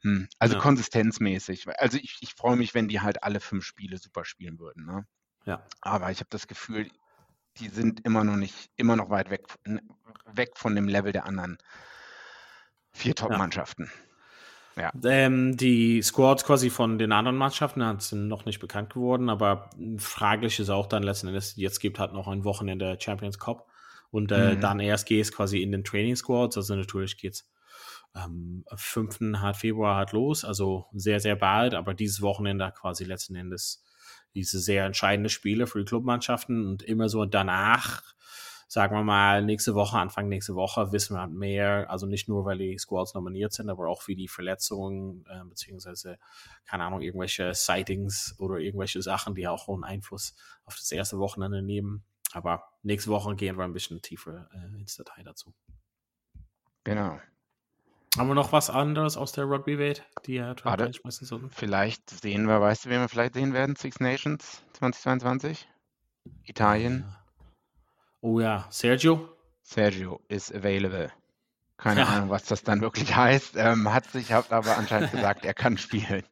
hm. 0.03 0.29
Also 0.39 0.55
ja. 0.55 0.61
konsistenzmäßig. 0.61 1.67
Also 1.79 1.99
ich, 1.99 2.19
ich 2.21 2.35
freue 2.35 2.57
mich, 2.57 2.75
wenn 2.75 2.89
die 2.89 3.01
halt 3.01 3.25
alle 3.25 3.41
fünf 3.41 3.65
Spiele 3.65 3.99
super 3.99 4.25
spielen 4.25 4.61
würden. 4.61 4.87
Ne? 4.87 5.07
Ja. 5.45 5.63
Aber 5.81 6.11
ich 6.11 6.19
habe 6.21 6.31
das 6.31 6.47
Gefühl, 6.47 6.91
die 7.59 7.69
sind 7.69 8.05
immer 8.05 8.25
noch 8.25 8.37
nicht, 8.37 8.71
immer 8.77 8.97
noch 8.97 9.11
weit 9.11 9.31
weg, 9.31 9.47
weg 10.27 10.53
von 10.57 10.75
dem 10.75 10.89
Level 10.89 11.13
der 11.13 11.27
anderen 11.27 11.59
vier 12.93 13.15
Top-Mannschaften. 13.15 13.91
Ja. 14.77 14.93
Ähm, 15.05 15.57
die 15.57 16.03
Squads 16.03 16.45
quasi 16.45 16.69
von 16.69 16.99
den 16.99 17.13
anderen 17.13 17.37
Mannschaften 17.37 18.01
sind 18.01 18.27
noch 18.27 18.45
nicht 18.45 18.59
bekannt 18.59 18.93
geworden, 18.93 19.29
aber 19.29 19.71
fraglich 19.99 20.59
ist 20.59 20.71
auch 20.71 20.87
dann 20.87 21.05
letzten 21.05 21.29
Endes, 21.29 21.55
jetzt 21.57 21.79
gibt 21.79 22.01
halt 22.01 22.13
noch 22.13 22.27
ein 22.27 22.45
Wochenende 22.45 22.97
Champions 23.01 23.39
Cup 23.39 23.69
und 24.11 24.33
äh, 24.33 24.55
mhm. 24.55 24.61
dann 24.61 24.81
erst 24.81 25.07
geht 25.07 25.23
es 25.23 25.33
quasi 25.33 25.63
in 25.63 25.71
den 25.71 25.85
Training 25.85 26.17
Squads, 26.17 26.57
also 26.57 26.75
natürlich 26.75 27.17
geht's 27.19 27.49
am 28.13 28.65
5. 28.75 29.19
Februar 29.55 29.97
halt 29.97 30.13
los, 30.13 30.45
also 30.45 30.87
sehr, 30.93 31.21
sehr 31.21 31.37
bald, 31.37 31.75
aber 31.75 31.95
dieses 31.95 32.21
Wochenende 32.21 32.73
quasi 32.77 33.05
letzten 33.05 33.37
Endes 33.37 33.85
diese 34.35 34.59
sehr 34.61 34.85
entscheidende 34.85 35.31
Spiele 35.31 35.67
für 35.67 35.79
die 35.79 35.85
Clubmannschaften 35.85 36.67
und 36.67 36.83
immer 36.83 37.09
so 37.09 37.25
danach, 37.25 38.03
sagen 38.69 38.97
wir 38.97 39.05
mal, 39.05 39.45
nächste 39.45 39.75
Woche, 39.75 39.99
Anfang 39.99 40.29
nächste 40.29 40.55
Woche, 40.55 40.91
wissen 40.93 41.17
wir 41.17 41.21
halt 41.21 41.33
mehr, 41.33 41.89
also 41.91 42.07
nicht 42.07 42.29
nur, 42.29 42.45
weil 42.45 42.59
die 42.59 42.77
Squads 42.79 43.15
nominiert 43.15 43.53
sind, 43.53 43.71
aber 43.71 43.89
auch 43.89 44.09
wie 44.09 44.17
die 44.17 44.29
Verletzungen, 44.29 45.25
äh, 45.29 45.45
beziehungsweise, 45.45 46.19
keine 46.67 46.85
Ahnung, 46.85 47.01
irgendwelche 47.01 47.55
Sightings 47.55 48.35
oder 48.39 48.59
irgendwelche 48.59 49.03
Sachen, 49.03 49.35
die 49.35 49.47
auch 49.47 49.69
einen 49.69 49.85
Einfluss 49.85 50.35
auf 50.65 50.77
das 50.77 50.91
erste 50.91 51.19
Wochenende 51.19 51.63
nehmen. 51.63 52.05
Aber 52.33 52.65
nächste 52.83 53.11
Woche 53.11 53.37
gehen 53.37 53.57
wir 53.57 53.65
ein 53.65 53.73
bisschen 53.73 54.03
tiefer 54.03 54.49
äh, 54.53 54.81
ins 54.81 54.97
Detail 54.97 55.23
dazu. 55.23 55.55
Genau. 56.83 57.21
Haben 58.17 58.29
wir 58.29 58.35
noch 58.35 58.53
was 58.53 58.71
anderes 58.71 59.17
aus 59.17 59.33
der 59.33 59.45
Rugby-Welt, 59.45 60.05
die 60.27 60.37
er 60.37 60.55
Warte, 60.63 60.85
reinschmeißen 60.85 61.27
sollten? 61.27 61.51
vielleicht 61.51 62.11
sehen 62.11 62.47
wir, 62.47 62.61
weißt 62.61 62.85
du, 62.85 62.91
wen 62.91 63.01
wir 63.01 63.09
vielleicht 63.09 63.35
sehen 63.35 63.53
werden? 63.53 63.75
Six 63.75 63.99
Nations 63.99 64.63
2022? 64.75 65.69
Italien. 66.45 67.05
Oh 68.21 68.39
ja, 68.39 68.67
Sergio? 68.71 69.29
Sergio 69.63 70.21
is 70.29 70.53
available. 70.53 71.11
Keine 71.77 72.01
Ja. 72.01 72.07
Ahnung, 72.07 72.31
was 72.31 72.45
das 72.45 72.63
dann 72.63 72.81
wirklich 72.81 73.17
heißt. 73.17 73.57
Ähm, 73.57 73.93
hat 73.93 74.07
sich 74.07 74.33
hat 74.33 74.53
aber 74.53 74.77
anscheinend 74.79 75.11
gesagt, 75.11 75.45
er 75.45 75.55
kann 75.55 75.77
spielen. 75.77 76.23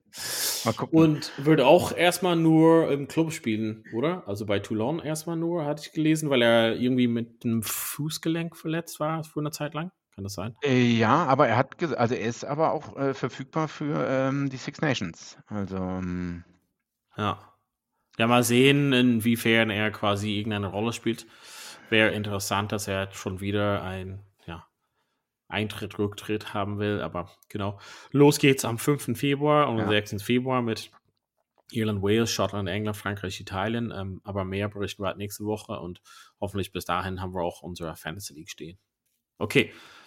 Mal 0.64 0.74
gucken. 0.74 0.96
Und 0.96 1.32
würde 1.36 1.66
auch 1.66 1.90
erstmal 1.90 2.36
nur 2.36 2.90
im 2.92 3.08
Club 3.08 3.32
spielen, 3.32 3.82
oder? 3.92 4.22
Also 4.28 4.46
bei 4.46 4.60
Toulon 4.60 5.00
erstmal 5.00 5.36
nur, 5.36 5.64
hatte 5.64 5.82
ich 5.84 5.92
gelesen, 5.92 6.30
weil 6.30 6.42
er 6.42 6.76
irgendwie 6.76 7.08
mit 7.08 7.42
dem 7.42 7.62
Fußgelenk 7.64 8.56
verletzt 8.56 9.00
war 9.00 9.24
für 9.24 9.40
eine 9.40 9.50
Zeit 9.50 9.74
lang. 9.74 9.90
Kann 10.14 10.24
das 10.24 10.34
sein? 10.34 10.54
Äh, 10.62 10.82
ja, 10.82 11.24
aber 11.24 11.48
er 11.48 11.56
hat 11.56 11.82
also 11.94 12.14
er 12.14 12.26
ist 12.28 12.44
aber 12.44 12.72
auch 12.72 12.96
äh, 12.96 13.14
verfügbar 13.14 13.68
für 13.68 14.06
ähm, 14.06 14.50
die 14.50 14.58
Six 14.58 14.80
Nations. 14.80 15.38
Also 15.46 15.76
ähm, 15.76 16.44
Ja. 17.16 17.48
Ja, 18.18 18.26
mal 18.26 18.42
sehen, 18.42 18.92
inwiefern 18.92 19.70
er 19.70 19.90
quasi 19.90 20.36
irgendeine 20.36 20.66
Rolle 20.66 20.92
spielt. 20.92 21.26
Wäre 21.88 22.10
interessant, 22.10 22.70
dass 22.70 22.86
er 22.86 23.10
schon 23.12 23.40
wieder 23.40 23.82
ein 23.82 24.22
ja, 24.46 24.66
Eintritt, 25.48 25.98
Rücktritt 25.98 26.52
haben 26.52 26.78
will. 26.78 27.00
Aber 27.00 27.30
genau. 27.48 27.78
Los 28.10 28.38
geht's 28.38 28.66
am 28.66 28.78
5. 28.78 29.16
Februar 29.18 29.68
und 29.68 29.80
am 29.80 29.90
Ja. 29.90 30.02
6. 30.02 30.22
Februar 30.22 30.60
mit 30.60 30.90
Irland, 31.70 32.02
Wales, 32.02 32.30
Schottland, 32.30 32.68
England, 32.68 32.98
Frankreich, 32.98 33.40
Italien. 33.40 33.90
Ähm, 33.90 34.20
aber 34.24 34.44
mehr 34.44 34.68
berichten 34.68 35.02
wir 35.02 35.06
halt 35.08 35.16
nächste 35.16 35.44
Woche 35.44 35.80
und 35.80 36.02
hoffentlich 36.38 36.70
bis 36.70 36.84
dahin 36.84 37.22
haben 37.22 37.34
wir 37.34 37.42
auch 37.42 37.62
unsere 37.62 37.96
Fantasy 37.96 38.34
League 38.34 38.50
stehen. 38.50 38.78
Okay, 39.38 39.72